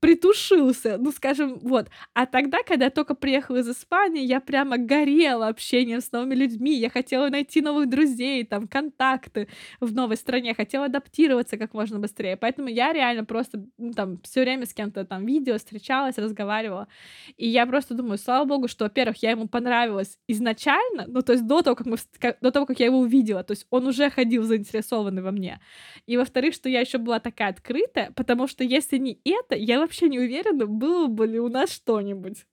притушился. 0.00 0.96
Ну, 0.98 1.12
скажем, 1.12 1.58
вот. 1.58 1.88
А 2.14 2.26
тогда, 2.26 2.58
когда 2.66 2.86
я 2.86 2.90
только 2.90 3.14
приехала 3.14 3.58
из 3.58 3.68
Испании, 3.68 4.24
я 4.24 4.40
прямо 4.40 4.78
горела 4.78 5.48
общением 5.48 6.00
с 6.00 6.12
новыми 6.12 6.34
людьми. 6.34 6.74
Я 6.78 6.90
хотела 6.90 7.28
найти 7.28 7.60
новых 7.60 7.88
друзей, 7.88 8.44
там, 8.44 8.66
контакты 8.68 9.48
в 9.80 9.94
новой 9.94 10.16
стране. 10.16 10.54
Хотела 10.54 10.88
адаптироваться 10.96 11.56
как 11.56 11.74
можно 11.74 11.98
быстрее. 11.98 12.36
Поэтому 12.36 12.68
я 12.68 12.92
реально 12.92 13.24
просто 13.24 13.64
ну, 13.78 13.92
там 13.92 14.20
все 14.22 14.42
время 14.42 14.66
с 14.66 14.74
кем-то 14.74 15.04
там 15.04 15.26
видео 15.26 15.58
встречалась, 15.58 16.18
разговаривала. 16.18 16.88
И 17.36 17.48
я 17.48 17.66
просто 17.66 17.94
думаю, 17.94 18.18
слава 18.18 18.44
богу, 18.44 18.68
что, 18.68 18.84
во-первых, 18.84 19.22
я 19.22 19.30
ему 19.30 19.48
понравилась 19.48 20.18
изначально, 20.28 21.04
ну, 21.06 21.22
то 21.22 21.32
есть 21.32 21.46
до 21.46 21.62
того, 21.62 21.76
как 21.76 21.86
мы, 21.86 21.96
как, 22.18 22.38
до 22.40 22.50
того, 22.50 22.66
как 22.66 22.80
я 22.80 22.86
его 22.86 22.98
увидела, 22.98 23.42
то 23.44 23.52
есть 23.52 23.66
он 23.70 23.86
уже 23.86 24.10
ходил 24.10 24.42
заинтересованный 24.42 25.22
во 25.22 25.30
мне. 25.30 25.60
И, 26.06 26.16
во-вторых, 26.16 26.54
что 26.54 26.68
я 26.68 26.80
еще 26.80 26.98
была 26.98 27.20
такая 27.20 27.50
открытая, 27.50 28.12
потому 28.12 28.46
что 28.48 28.64
если 28.64 28.98
не 28.98 29.20
это, 29.24 29.54
я 29.54 29.78
вообще 29.78 30.08
не 30.08 30.18
уверена, 30.18 30.66
было 30.66 31.06
бы 31.06 31.26
ли 31.26 31.38
у 31.38 31.48
нас 31.48 31.70
что-нибудь. 31.70 32.46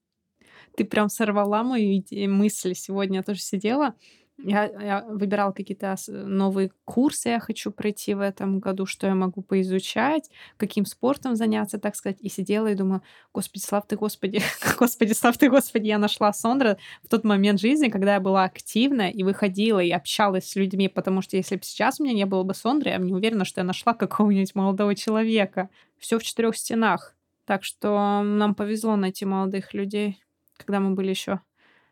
Ты 0.76 0.86
прям 0.86 1.10
сорвала 1.10 1.64
мою 1.64 2.04
мысль. 2.12 2.74
Сегодня 2.74 3.18
я 3.18 3.24
тоже 3.24 3.42
сидела, 3.42 3.94
Я, 4.40 4.66
я 4.66 5.06
выбирала 5.08 5.52
какие-то 5.52 5.96
новые 6.08 6.72
курсы, 6.86 7.30
я 7.30 7.40
хочу 7.40 7.72
пройти 7.72 8.16
в 8.16 8.20
этом 8.20 8.60
году, 8.60 8.86
что 8.86 9.06
я 9.06 9.14
могу 9.14 9.44
поизучать, 9.44 10.30
каким 10.58 10.86
спортом 10.86 11.36
заняться, 11.36 11.78
так 11.78 11.96
сказать. 11.96 12.18
И 12.20 12.30
сидела 12.30 12.68
и 12.68 12.76
думаю, 12.76 13.04
господи, 13.32 13.64
слав 13.64 13.86
ты, 13.88 13.96
господи, 13.96 14.42
господи, 14.80 15.14
слав 15.14 15.38
ты, 15.38 15.50
господи, 15.50 15.88
я 15.88 16.00
нашла 16.00 16.34
Сондра 16.34 16.78
в 17.04 17.10
тот 17.10 17.24
момент 17.24 17.60
жизни, 17.60 17.90
когда 17.90 18.16
я 18.16 18.20
была 18.20 18.44
активна 18.44 19.10
и 19.12 19.24
выходила 19.24 19.80
и 19.80 19.92
общалась 19.92 20.50
с 20.50 20.56
людьми, 20.56 20.90
потому 20.90 21.22
что 21.22 21.38
если 21.38 21.56
бы 21.56 21.64
сейчас 21.64 22.00
у 22.00 22.04
меня 22.04 22.14
не 22.14 22.26
было 22.26 22.44
бы 22.44 22.56
Сондры, 22.56 22.90
я 22.90 22.98
не 22.98 23.14
уверена, 23.14 23.46
что 23.46 23.62
я 23.62 23.66
нашла 23.66 23.94
какого-нибудь 23.94 24.56
молодого 24.56 24.96
человека. 24.96 25.70
Все 26.00 26.18
в 26.18 26.24
четырех 26.24 26.58
стенах. 26.58 27.16
Так 27.46 27.64
что 27.64 28.24
нам 28.24 28.56
повезло 28.56 28.96
найти 28.96 29.26
молодых 29.26 29.74
людей, 29.74 30.22
когда 30.58 30.80
мы 30.80 30.96
были 30.96 31.10
еще 31.10 31.42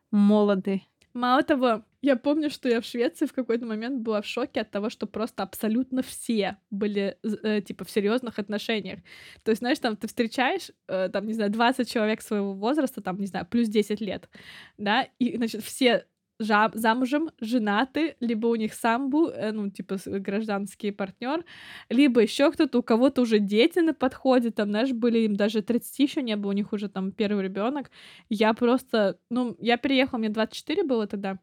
молоды. 0.09 0.83
Мало 1.13 1.43
того, 1.43 1.83
я 2.01 2.15
помню, 2.15 2.49
что 2.49 2.69
я 2.69 2.81
в 2.81 2.85
Швеции 2.85 3.25
в 3.25 3.33
какой-то 3.33 3.65
момент 3.65 4.01
была 4.01 4.21
в 4.21 4.25
шоке 4.25 4.61
от 4.61 4.71
того, 4.71 4.89
что 4.89 5.07
просто 5.07 5.43
абсолютно 5.43 6.01
все 6.01 6.57
были, 6.71 7.17
э, 7.23 7.61
типа, 7.61 7.85
в 7.85 7.91
серьезных 7.91 8.39
отношениях. 8.39 8.99
То 9.43 9.51
есть, 9.51 9.59
знаешь, 9.59 9.79
там 9.79 9.95
ты 9.95 10.07
встречаешь, 10.07 10.71
э, 10.87 11.09
там, 11.09 11.27
не 11.27 11.33
знаю, 11.33 11.51
20 11.51 11.89
человек 11.91 12.21
своего 12.21 12.53
возраста, 12.53 13.01
там, 13.01 13.19
не 13.19 13.27
знаю, 13.27 13.45
плюс 13.49 13.67
10 13.69 14.01
лет, 14.01 14.29
да, 14.77 15.07
и, 15.19 15.37
значит, 15.37 15.63
все 15.63 16.05
замужем, 16.39 17.29
женаты, 17.39 18.15
либо 18.19 18.47
у 18.47 18.55
них 18.55 18.73
самбу, 18.73 19.27
э, 19.29 19.51
ну, 19.51 19.69
типа 19.69 19.97
гражданский 20.05 20.91
партнер, 20.91 21.45
либо 21.89 22.21
еще 22.21 22.51
кто-то, 22.51 22.79
у 22.79 22.83
кого-то 22.83 23.21
уже 23.21 23.39
дети 23.39 23.79
на 23.79 23.93
подходе, 23.93 24.51
там, 24.51 24.69
знаешь, 24.69 24.91
были 24.91 25.19
им 25.19 25.35
даже 25.35 25.61
30 25.61 25.99
еще 25.99 26.21
не 26.23 26.35
было, 26.35 26.49
у 26.51 26.53
них 26.53 26.73
уже 26.73 26.89
там 26.89 27.11
первый 27.11 27.43
ребенок. 27.43 27.91
Я 28.29 28.53
просто, 28.53 29.19
ну, 29.29 29.55
я 29.59 29.77
переехала, 29.77 30.19
мне 30.19 30.29
24 30.29 30.83
было 30.83 31.07
тогда, 31.07 31.37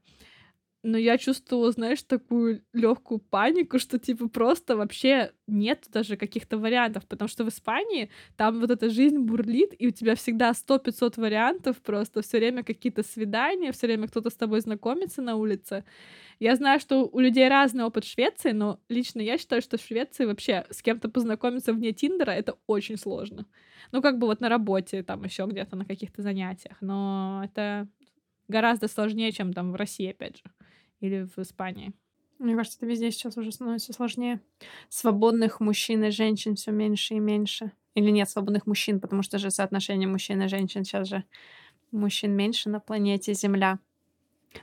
но 0.89 0.97
я 0.97 1.19
чувствовала, 1.19 1.71
знаешь, 1.71 2.03
такую 2.03 2.63
легкую 2.73 3.19
панику, 3.19 3.79
что 3.79 3.99
типа 3.99 4.29
просто 4.29 4.77
вообще 4.77 5.33
нет 5.47 5.87
даже 5.93 6.17
каких-то 6.17 6.57
вариантов, 6.57 7.07
потому 7.07 7.29
что 7.29 7.45
в 7.45 7.49
Испании 7.49 8.09
там 8.37 8.61
вот 8.61 8.71
эта 8.71 8.89
жизнь 8.89 9.19
бурлит, 9.19 9.75
и 9.79 9.87
у 9.89 9.91
тебя 9.91 10.15
всегда 10.15 10.53
100-500 10.53 11.21
вариантов, 11.21 11.77
просто 11.83 12.23
все 12.23 12.39
время 12.39 12.65
какие-то 12.65 13.03
свидания, 13.03 13.71
все 13.73 13.87
время 13.87 14.09
кто-то 14.09 14.31
с 14.31 14.35
тобой 14.35 14.61
знакомится 14.61 15.21
на 15.21 15.37
улице. 15.37 15.85
Я 16.41 16.57
знаю, 16.57 16.81
что 16.81 17.07
у 17.07 17.21
людей 17.21 17.49
разный 17.49 17.85
опыт 17.85 18.05
Швеции, 18.05 18.53
но 18.53 18.81
лично 18.89 19.21
я 19.21 19.37
считаю, 19.37 19.61
что 19.61 19.77
в 19.77 19.83
Швеции 19.83 20.25
вообще 20.25 20.65
с 20.71 20.81
кем-то 20.81 21.11
познакомиться 21.11 21.75
вне 21.75 21.93
Тиндера 21.93 22.31
это 22.31 22.57
очень 22.67 22.97
сложно. 22.97 23.45
Ну, 23.93 24.01
как 24.01 24.19
бы 24.19 24.27
вот 24.27 24.41
на 24.41 24.49
работе, 24.49 25.03
там 25.03 25.25
еще 25.25 25.45
где-то 25.45 25.77
на 25.77 25.85
каких-то 25.85 26.23
занятиях, 26.23 26.79
но 26.81 27.43
это 27.45 27.89
гораздо 28.49 28.89
сложнее, 28.89 29.33
чем 29.33 29.53
там 29.53 29.73
в 29.73 29.77
России, 29.77 30.11
опять 30.11 30.39
же 30.39 30.45
или 31.01 31.27
в 31.35 31.39
Испании. 31.39 31.93
Мне 32.39 32.55
кажется, 32.55 32.79
это 32.79 32.87
везде 32.87 33.11
сейчас 33.11 33.37
уже 33.37 33.51
становится 33.51 33.93
сложнее. 33.93 34.41
Свободных 34.89 35.61
мужчин 35.61 36.05
и 36.05 36.11
женщин 36.11 36.55
все 36.55 36.71
меньше 36.71 37.15
и 37.15 37.19
меньше. 37.19 37.73
Или 37.95 38.11
нет 38.11 38.31
свободных 38.31 38.67
мужчин, 38.67 39.01
потому 39.01 39.23
что 39.23 39.39
же 39.39 39.51
соотношение 39.51 40.09
мужчин 40.09 40.41
и 40.43 40.49
женщин 40.49 40.85
сейчас 40.85 41.09
же 41.09 41.25
мужчин 41.91 42.33
меньше 42.33 42.69
на 42.69 42.79
планете 42.79 43.35
Земля. 43.35 43.81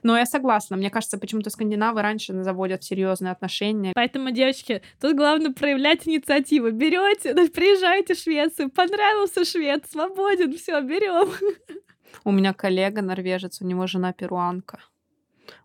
Но 0.03 0.17
я 0.17 0.25
согласна. 0.25 0.77
Мне 0.77 0.89
кажется, 0.89 1.17
почему-то 1.17 1.49
скандинавы 1.49 2.01
раньше 2.01 2.33
заводят 2.43 2.83
серьезные 2.83 3.31
отношения. 3.31 3.91
Поэтому, 3.93 4.31
девочки, 4.31 4.81
тут 4.99 5.15
главное 5.15 5.51
проявлять 5.51 6.07
инициативу. 6.07 6.71
Берете, 6.71 7.33
приезжайте 7.49 8.15
в 8.15 8.19
Швецию, 8.19 8.71
понравился 8.71 9.45
швед, 9.45 9.85
свободен, 9.89 10.57
все, 10.57 10.81
берем. 10.81 11.29
У 12.23 12.31
меня 12.31 12.53
коллега 12.53 13.01
норвежец, 13.01 13.61
у 13.61 13.65
него 13.65 13.85
жена 13.87 14.13
перуанка. 14.13 14.79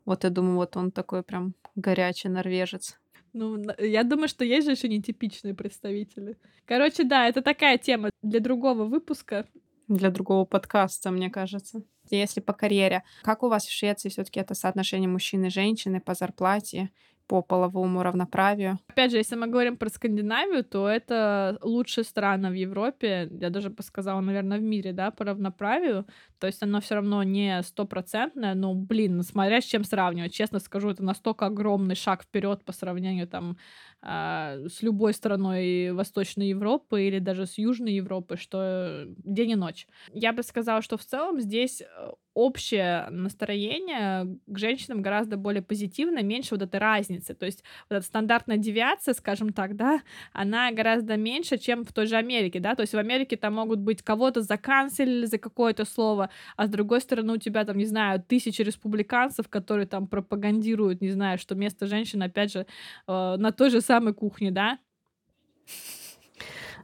Вот 0.05 0.25
я 0.25 0.31
думаю, 0.31 0.57
вот 0.57 0.77
он 0.77 0.90
такой 0.90 1.23
прям 1.23 1.55
горячий 1.75 2.29
норвежец. 2.29 2.99
Ну, 3.33 3.62
я 3.79 4.03
думаю, 4.03 4.29
что 4.29 4.45
есть 4.45 4.66
же 4.66 4.73
еще 4.73 4.88
нетипичные 4.88 5.55
представители. 5.55 6.37
Короче, 6.64 7.05
да, 7.05 7.29
это 7.29 7.43
такая 7.43 7.79
тема 7.79 8.11
для 8.23 8.40
другого 8.40 8.85
выпуска. 8.85 9.47
Для 9.88 10.11
другого 10.11 10.45
подкаста, 10.45 11.11
мне 11.11 11.31
кажется. 11.31 11.83
Если 12.11 12.40
по 12.40 12.53
карьере. 12.53 13.03
Как 13.23 13.43
у 13.43 13.49
вас 13.49 13.66
в 13.66 13.73
Швеции 13.73 14.09
все-таки 14.09 14.40
это 14.40 14.55
соотношение 14.55 15.09
мужчины 15.09 15.47
и 15.47 15.51
женщины 15.51 16.01
по 16.01 16.14
зарплате? 16.14 16.90
По 17.31 17.43
половому 17.43 18.03
равноправию. 18.03 18.81
Опять 18.88 19.12
же, 19.12 19.19
если 19.19 19.37
мы 19.37 19.47
говорим 19.47 19.77
про 19.77 19.88
Скандинавию, 19.88 20.64
то 20.64 20.88
это 20.88 21.59
лучшая 21.62 22.05
страна 22.05 22.51
в 22.51 22.55
Европе, 22.55 23.29
я 23.31 23.51
даже 23.51 23.71
бы 23.71 23.85
сказала, 23.85 24.21
наверное, 24.21 24.59
в 24.59 24.62
мире, 24.62 24.93
да, 24.93 25.12
по 25.12 25.25
равноправию. 25.25 26.07
То 26.40 26.49
есть 26.49 26.61
оно 26.61 26.81
все 26.81 26.97
равно 26.97 27.23
не 27.23 27.62
стопроцентное, 27.62 28.55
но, 28.55 28.75
блин, 28.75 29.23
смотря 29.23 29.61
с 29.61 29.64
чем 29.64 29.85
сравнивать, 29.85 30.35
честно 30.35 30.59
скажу, 30.59 30.90
это 30.90 31.05
настолько 31.05 31.47
огромный 31.47 31.95
шаг 31.95 32.25
вперед 32.25 32.64
по 32.64 32.73
сравнению 32.73 33.29
там 33.29 33.57
а, 34.03 34.57
с 34.67 34.83
любой 34.83 35.13
страной 35.13 35.93
Восточной 35.93 36.49
Европы 36.49 37.03
или 37.03 37.19
даже 37.19 37.47
с 37.47 37.59
Южной 37.59 37.93
Европы, 37.93 38.37
что 38.37 39.05
день 39.19 39.51
и 39.51 39.57
ночь. 39.57 39.87
Я 40.13 40.33
бы 40.33 40.43
сказала, 40.43 40.81
что 40.81 40.97
в 40.97 41.05
целом 41.05 41.41
здесь 41.41 41.83
э, 41.83 42.11
общее 42.35 43.09
настроение 43.11 44.39
к 44.47 44.59
женщинам 44.59 45.03
гораздо 45.03 45.37
более 45.37 45.63
позитивное, 45.63 46.23
меньше 46.23 46.55
вот 46.55 46.63
этой 46.63 46.79
разницы. 46.81 47.35
То 47.35 47.45
есть 47.45 47.63
вот 47.89 47.97
эта 47.97 48.07
стандартная 48.07 48.57
девиация, 48.57 49.15
скажем 49.15 49.53
так, 49.53 49.77
да, 49.77 50.01
она 50.33 50.71
гораздо 50.73 51.17
меньше, 51.17 51.59
чем 51.59 51.85
в 51.85 51.93
той 51.93 52.07
же 52.07 52.17
Америке, 52.17 52.61
да, 52.61 52.75
то 52.75 52.83
есть 52.83 52.95
в 52.95 52.99
Америке 52.99 53.37
там 53.37 53.55
могут 53.55 53.81
быть 53.81 54.03
кого-то 54.03 54.43
заканцелили 54.43 55.27
за 55.27 55.39
какое-то 55.39 55.85
слово, 55.85 56.31
а 56.57 56.67
с 56.67 56.71
другой 56.71 57.01
стороны 57.01 57.35
у 57.35 57.37
тебя 57.37 57.65
там, 57.65 57.77
не 57.77 57.87
знаю, 57.87 58.23
тысячи 58.27 58.63
республиканцев, 58.63 59.49
которые 59.49 59.87
там 59.87 60.07
пропагандируют, 60.07 61.01
не 61.01 61.11
знаю, 61.11 61.37
что 61.37 61.55
место 61.55 61.87
женщин, 61.87 62.23
опять 62.23 62.53
же, 62.53 62.61
э, 63.07 63.37
на 63.37 63.53
той 63.53 63.71
же 63.71 63.81
самой 63.90 64.14
кухне, 64.14 64.53
да, 64.53 64.79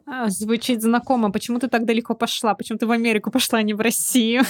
а, 0.07 0.29
звучит 0.29 0.83
знакомо. 0.83 1.31
Почему 1.31 1.59
ты 1.61 1.69
так 1.69 1.85
далеко 1.85 2.15
пошла? 2.15 2.55
Почему 2.55 2.79
ты 2.79 2.87
в 2.87 2.91
Америку 2.91 3.31
пошла, 3.31 3.61
а 3.61 3.63
не 3.63 3.75
в 3.75 3.81
Россию? 3.81 4.43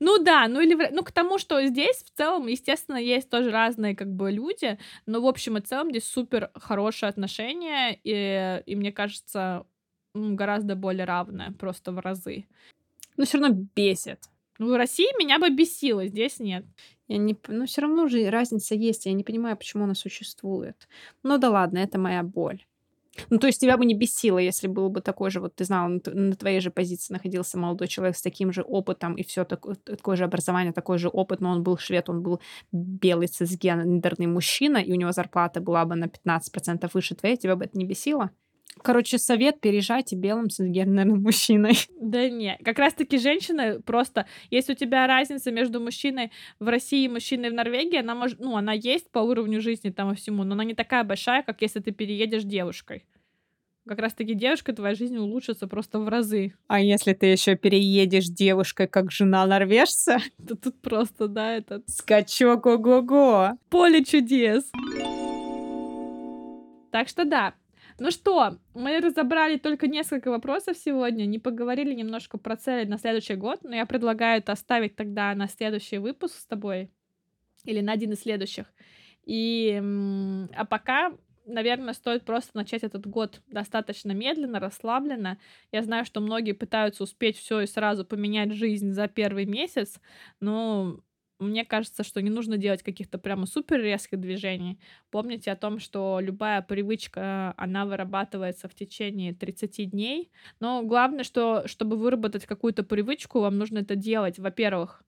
Ну 0.00 0.18
да, 0.18 0.48
ну 0.48 0.60
или 0.60 0.74
ну 0.90 1.02
к 1.02 1.12
тому, 1.12 1.38
что 1.38 1.64
здесь 1.66 2.02
в 2.02 2.16
целом, 2.16 2.46
естественно, 2.46 2.96
есть 2.96 3.28
тоже 3.28 3.50
разные 3.50 3.94
как 3.94 4.08
бы 4.08 4.30
люди, 4.30 4.78
но 5.06 5.20
в 5.20 5.26
общем 5.26 5.58
и 5.58 5.60
целом 5.60 5.90
здесь 5.90 6.08
супер 6.08 6.50
хорошие 6.54 7.10
отношения, 7.10 8.00
и, 8.02 8.62
и 8.64 8.74
мне 8.74 8.90
кажется, 8.90 9.64
гораздо 10.14 10.76
более 10.76 11.04
равное, 11.04 11.52
просто 11.52 11.92
в 11.92 11.98
разы. 11.98 12.46
Но 13.16 13.24
все 13.24 13.38
равно 13.38 13.68
бесит. 13.76 14.18
Ну, 14.58 14.72
в 14.72 14.76
России 14.76 15.18
меня 15.18 15.38
бы 15.38 15.50
бесило, 15.50 16.06
здесь 16.06 16.40
нет. 16.40 16.64
Я 17.12 17.18
не... 17.18 17.36
Ну, 17.48 17.66
все 17.66 17.82
равно 17.82 18.08
же 18.08 18.30
разница 18.30 18.74
есть. 18.74 19.04
Я 19.04 19.12
не 19.12 19.22
понимаю, 19.22 19.56
почему 19.56 19.84
она 19.84 19.94
существует. 19.94 20.88
Ну 21.22 21.36
да 21.36 21.50
ладно, 21.50 21.78
это 21.78 21.98
моя 21.98 22.22
боль. 22.22 22.64
Ну, 23.28 23.38
то 23.38 23.46
есть 23.46 23.60
тебя 23.60 23.76
бы 23.76 23.84
не 23.84 23.94
бесило, 23.94 24.38
если 24.38 24.68
был 24.68 24.88
бы 24.88 25.02
такой 25.02 25.30
же, 25.30 25.40
вот 25.40 25.54
ты 25.54 25.64
знал, 25.64 25.90
на 26.06 26.34
твоей 26.34 26.60
же 26.60 26.70
позиции 26.70 27.12
находился 27.12 27.58
молодой 27.58 27.86
человек 27.86 28.16
с 28.16 28.22
таким 28.22 28.50
же 28.50 28.62
опытом 28.62 29.14
и 29.16 29.22
все 29.22 29.44
такое, 29.44 29.74
такое 29.74 30.16
же 30.16 30.24
образование, 30.24 30.72
такой 30.72 30.96
же 30.96 31.10
опыт, 31.10 31.40
но 31.40 31.50
он 31.50 31.62
был 31.62 31.76
швед, 31.76 32.08
он 32.08 32.22
был 32.22 32.40
белый 32.72 33.26
цисгендерный 33.26 34.26
мужчина, 34.26 34.78
и 34.78 34.90
у 34.92 34.94
него 34.94 35.12
зарплата 35.12 35.60
была 35.60 35.84
бы 35.84 35.94
на 35.94 36.06
15% 36.06 36.90
выше 36.94 37.14
твоей, 37.14 37.36
тебя 37.36 37.54
бы 37.54 37.66
это 37.66 37.76
не 37.76 37.84
бесило? 37.84 38.30
Короче, 38.80 39.18
совет 39.18 39.60
переезжайте 39.60 40.16
белым 40.16 40.50
цисгендерным 40.50 41.20
мужчиной. 41.22 41.76
Да 42.00 42.28
не, 42.28 42.58
как 42.64 42.78
раз-таки 42.78 43.18
женщина 43.18 43.80
просто, 43.84 44.26
если 44.50 44.72
у 44.72 44.76
тебя 44.76 45.06
разница 45.06 45.50
между 45.50 45.80
мужчиной 45.80 46.32
в 46.58 46.68
России 46.68 47.04
и 47.04 47.08
мужчиной 47.08 47.50
в 47.50 47.54
Норвегии, 47.54 47.98
она 47.98 48.14
может, 48.14 48.40
ну, 48.40 48.56
она 48.56 48.72
есть 48.72 49.10
по 49.10 49.20
уровню 49.20 49.60
жизни 49.60 49.90
там 49.90 50.12
и 50.12 50.16
всему, 50.16 50.44
но 50.44 50.54
она 50.54 50.64
не 50.64 50.74
такая 50.74 51.04
большая, 51.04 51.42
как 51.42 51.62
если 51.62 51.80
ты 51.80 51.92
переедешь 51.92 52.44
девушкой. 52.44 53.04
Как 53.86 53.98
раз-таки 53.98 54.34
девушка, 54.34 54.72
твоя 54.72 54.94
жизнь 54.94 55.16
улучшится 55.16 55.66
просто 55.66 55.98
в 55.98 56.08
разы. 56.08 56.54
А 56.68 56.80
если 56.80 57.14
ты 57.14 57.26
еще 57.26 57.56
переедешь 57.56 58.26
девушкой, 58.26 58.86
как 58.86 59.10
жена 59.10 59.44
норвежца? 59.44 60.18
То 60.48 60.54
тут 60.54 60.80
просто, 60.80 61.26
да, 61.26 61.56
этот... 61.56 61.88
Скачок, 61.88 62.64
ого-го! 62.66 63.58
Поле 63.70 64.04
чудес! 64.04 64.70
Так 66.92 67.08
что 67.08 67.24
да, 67.24 67.54
ну 67.98 68.10
что, 68.10 68.58
мы 68.74 69.00
разобрали 69.00 69.56
только 69.58 69.86
несколько 69.86 70.30
вопросов 70.30 70.76
сегодня, 70.76 71.24
не 71.26 71.38
поговорили 71.38 71.94
немножко 71.94 72.38
про 72.38 72.56
цели 72.56 72.88
на 72.88 72.98
следующий 72.98 73.34
год, 73.34 73.60
но 73.62 73.74
я 73.74 73.86
предлагаю 73.86 74.38
это 74.38 74.52
оставить 74.52 74.96
тогда 74.96 75.34
на 75.34 75.48
следующий 75.48 75.98
выпуск 75.98 76.36
с 76.38 76.46
тобой 76.46 76.90
или 77.64 77.80
на 77.80 77.92
один 77.92 78.12
из 78.12 78.20
следующих. 78.20 78.66
И, 79.24 79.80
а 80.56 80.64
пока, 80.64 81.12
наверное, 81.46 81.94
стоит 81.94 82.24
просто 82.24 82.56
начать 82.56 82.82
этот 82.82 83.06
год 83.06 83.40
достаточно 83.46 84.12
медленно, 84.12 84.58
расслабленно. 84.58 85.38
Я 85.70 85.82
знаю, 85.82 86.04
что 86.04 86.20
многие 86.20 86.52
пытаются 86.52 87.04
успеть 87.04 87.36
все 87.36 87.60
и 87.60 87.66
сразу 87.66 88.04
поменять 88.04 88.52
жизнь 88.52 88.90
за 88.92 89.08
первый 89.08 89.46
месяц, 89.46 90.00
но 90.40 91.00
мне 91.42 91.64
кажется, 91.64 92.04
что 92.04 92.22
не 92.22 92.30
нужно 92.30 92.56
делать 92.56 92.82
каких-то 92.82 93.18
прямо 93.18 93.46
супер 93.46 93.80
резких 93.80 94.20
движений. 94.20 94.80
Помните 95.10 95.50
о 95.52 95.56
том, 95.56 95.78
что 95.78 96.18
любая 96.20 96.62
привычка, 96.62 97.54
она 97.56 97.84
вырабатывается 97.86 98.68
в 98.68 98.74
течение 98.74 99.34
30 99.34 99.84
дней. 99.86 100.30
Но 100.60 100.82
главное, 100.82 101.24
что 101.24 101.66
чтобы 101.68 101.96
выработать 101.96 102.46
какую-то 102.46 102.82
привычку, 102.84 103.40
вам 103.40 103.58
нужно 103.58 103.78
это 103.80 103.96
делать, 103.96 104.38
во-первых, 104.38 105.04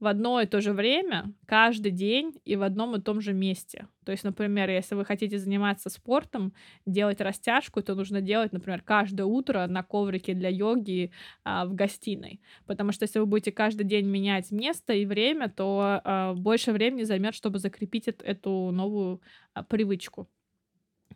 в 0.00 0.06
одно 0.06 0.40
и 0.40 0.46
то 0.46 0.60
же 0.60 0.72
время, 0.72 1.32
каждый 1.46 1.90
день 1.90 2.40
и 2.44 2.56
в 2.56 2.62
одном 2.62 2.94
и 2.94 3.00
том 3.00 3.20
же 3.20 3.32
месте. 3.32 3.88
То 4.04 4.12
есть, 4.12 4.22
например, 4.24 4.70
если 4.70 4.94
вы 4.94 5.04
хотите 5.04 5.38
заниматься 5.38 5.90
спортом, 5.90 6.52
делать 6.86 7.20
растяжку, 7.20 7.82
то 7.82 7.94
нужно 7.94 8.20
делать, 8.20 8.52
например, 8.52 8.80
каждое 8.82 9.24
утро 9.24 9.66
на 9.66 9.82
коврике 9.82 10.34
для 10.34 10.48
йоги 10.48 11.10
а, 11.44 11.66
в 11.66 11.74
гостиной. 11.74 12.40
Потому 12.66 12.92
что 12.92 13.04
если 13.04 13.18
вы 13.18 13.26
будете 13.26 13.50
каждый 13.50 13.84
день 13.84 14.06
менять 14.06 14.52
место 14.52 14.92
и 14.92 15.04
время, 15.04 15.48
то 15.48 16.00
а, 16.04 16.34
больше 16.34 16.72
времени 16.72 17.02
займет, 17.02 17.34
чтобы 17.34 17.58
закрепить 17.58 18.06
эту 18.08 18.70
новую 18.70 19.20
а, 19.54 19.64
привычку. 19.64 20.28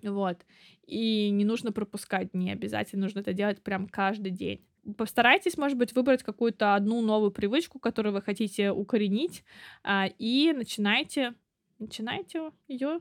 Вот. 0.03 0.45
И 0.87 1.31
не 1.31 1.45
нужно 1.45 1.71
пропускать 1.71 2.33
дни, 2.33 2.51
обязательно 2.51 3.03
нужно 3.03 3.21
это 3.21 3.33
делать 3.33 3.63
прям 3.63 3.87
каждый 3.87 4.33
день 4.33 4.67
постарайтесь, 4.97 5.57
может 5.57 5.79
быть, 5.79 5.95
выбрать 5.95 6.23
какую-то 6.23 6.75
одну 6.75 7.01
новую 7.01 7.31
привычку, 7.31 7.79
которую 7.79 8.13
вы 8.13 8.23
хотите 8.23 8.71
укоренить, 8.71 9.45
а, 9.83 10.07
и 10.19 10.53
начинайте, 10.53 11.35
начинайте 11.79 12.51
ее 12.69 13.01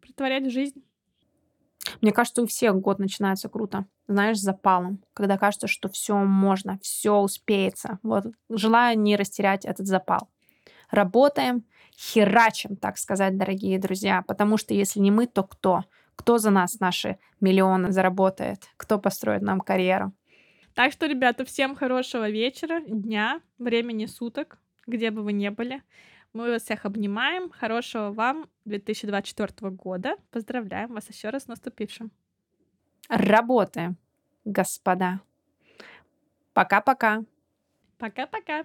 притворять 0.00 0.44
в 0.44 0.50
жизнь. 0.50 0.82
Мне 2.00 2.12
кажется, 2.12 2.42
у 2.42 2.46
всех 2.46 2.76
год 2.76 2.98
начинается 2.98 3.48
круто. 3.48 3.86
Знаешь, 4.06 4.38
с 4.38 4.42
запалом. 4.42 5.02
Когда 5.14 5.38
кажется, 5.38 5.66
что 5.66 5.88
все 5.88 6.16
можно, 6.16 6.78
все 6.82 7.16
успеется. 7.16 7.98
Вот 8.02 8.26
желаю 8.48 8.98
не 8.98 9.16
растерять 9.16 9.64
этот 9.64 9.86
запал. 9.86 10.28
Работаем, 10.90 11.64
херачим, 11.96 12.76
так 12.76 12.98
сказать, 12.98 13.36
дорогие 13.36 13.78
друзья. 13.78 14.22
Потому 14.26 14.56
что 14.56 14.74
если 14.74 15.00
не 15.00 15.10
мы, 15.10 15.26
то 15.26 15.42
кто? 15.42 15.84
Кто 16.16 16.38
за 16.38 16.50
нас 16.50 16.80
наши 16.80 17.18
миллионы 17.40 17.92
заработает? 17.92 18.68
Кто 18.76 18.98
построит 18.98 19.42
нам 19.42 19.60
карьеру? 19.60 20.12
Так 20.78 20.92
что, 20.92 21.06
ребята, 21.06 21.44
всем 21.44 21.74
хорошего 21.74 22.30
вечера, 22.30 22.80
дня, 22.80 23.40
времени 23.58 24.06
суток, 24.06 24.58
где 24.86 25.10
бы 25.10 25.24
вы 25.24 25.32
ни 25.32 25.48
были. 25.48 25.82
Мы 26.32 26.52
вас 26.52 26.62
всех 26.62 26.84
обнимаем. 26.84 27.50
Хорошего 27.50 28.12
вам 28.12 28.48
2024 28.64 29.70
года. 29.70 30.14
Поздравляем 30.30 30.94
вас 30.94 31.08
еще 31.08 31.30
раз 31.30 31.42
с 31.42 31.46
наступившим. 31.48 32.12
Работаем, 33.08 33.96
господа. 34.44 35.20
Пока-пока. 36.52 37.24
Пока-пока. 37.98 38.62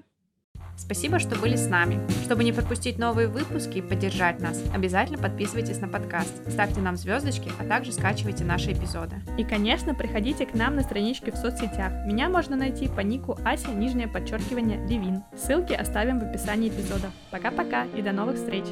Спасибо, 0.77 1.19
что 1.19 1.35
были 1.35 1.55
с 1.55 1.67
нами. 1.67 1.99
Чтобы 2.23 2.43
не 2.43 2.51
пропустить 2.51 2.99
новые 2.99 3.27
выпуски 3.27 3.77
и 3.77 3.81
поддержать 3.81 4.39
нас, 4.39 4.61
обязательно 4.73 5.17
подписывайтесь 5.17 5.79
на 5.79 5.87
подкаст, 5.87 6.33
ставьте 6.49 6.81
нам 6.81 6.97
звездочки, 6.97 7.51
а 7.59 7.65
также 7.65 7.91
скачивайте 7.91 8.43
наши 8.43 8.73
эпизоды. 8.73 9.15
И, 9.37 9.43
конечно, 9.43 9.95
приходите 9.95 10.45
к 10.45 10.53
нам 10.53 10.75
на 10.75 10.83
страничке 10.83 11.31
в 11.31 11.35
соцсетях. 11.35 11.91
Меня 12.05 12.29
можно 12.29 12.55
найти 12.55 12.87
по 12.87 13.01
нику 13.01 13.37
Ася, 13.45 13.69
нижнее 13.69 14.07
подчеркивание, 14.07 14.85
Левин. 14.87 15.23
Ссылки 15.37 15.73
оставим 15.73 16.19
в 16.19 16.23
описании 16.23 16.69
эпизода. 16.69 17.11
Пока-пока 17.31 17.85
и 17.85 18.01
до 18.01 18.11
новых 18.11 18.35
встреч! 18.35 18.65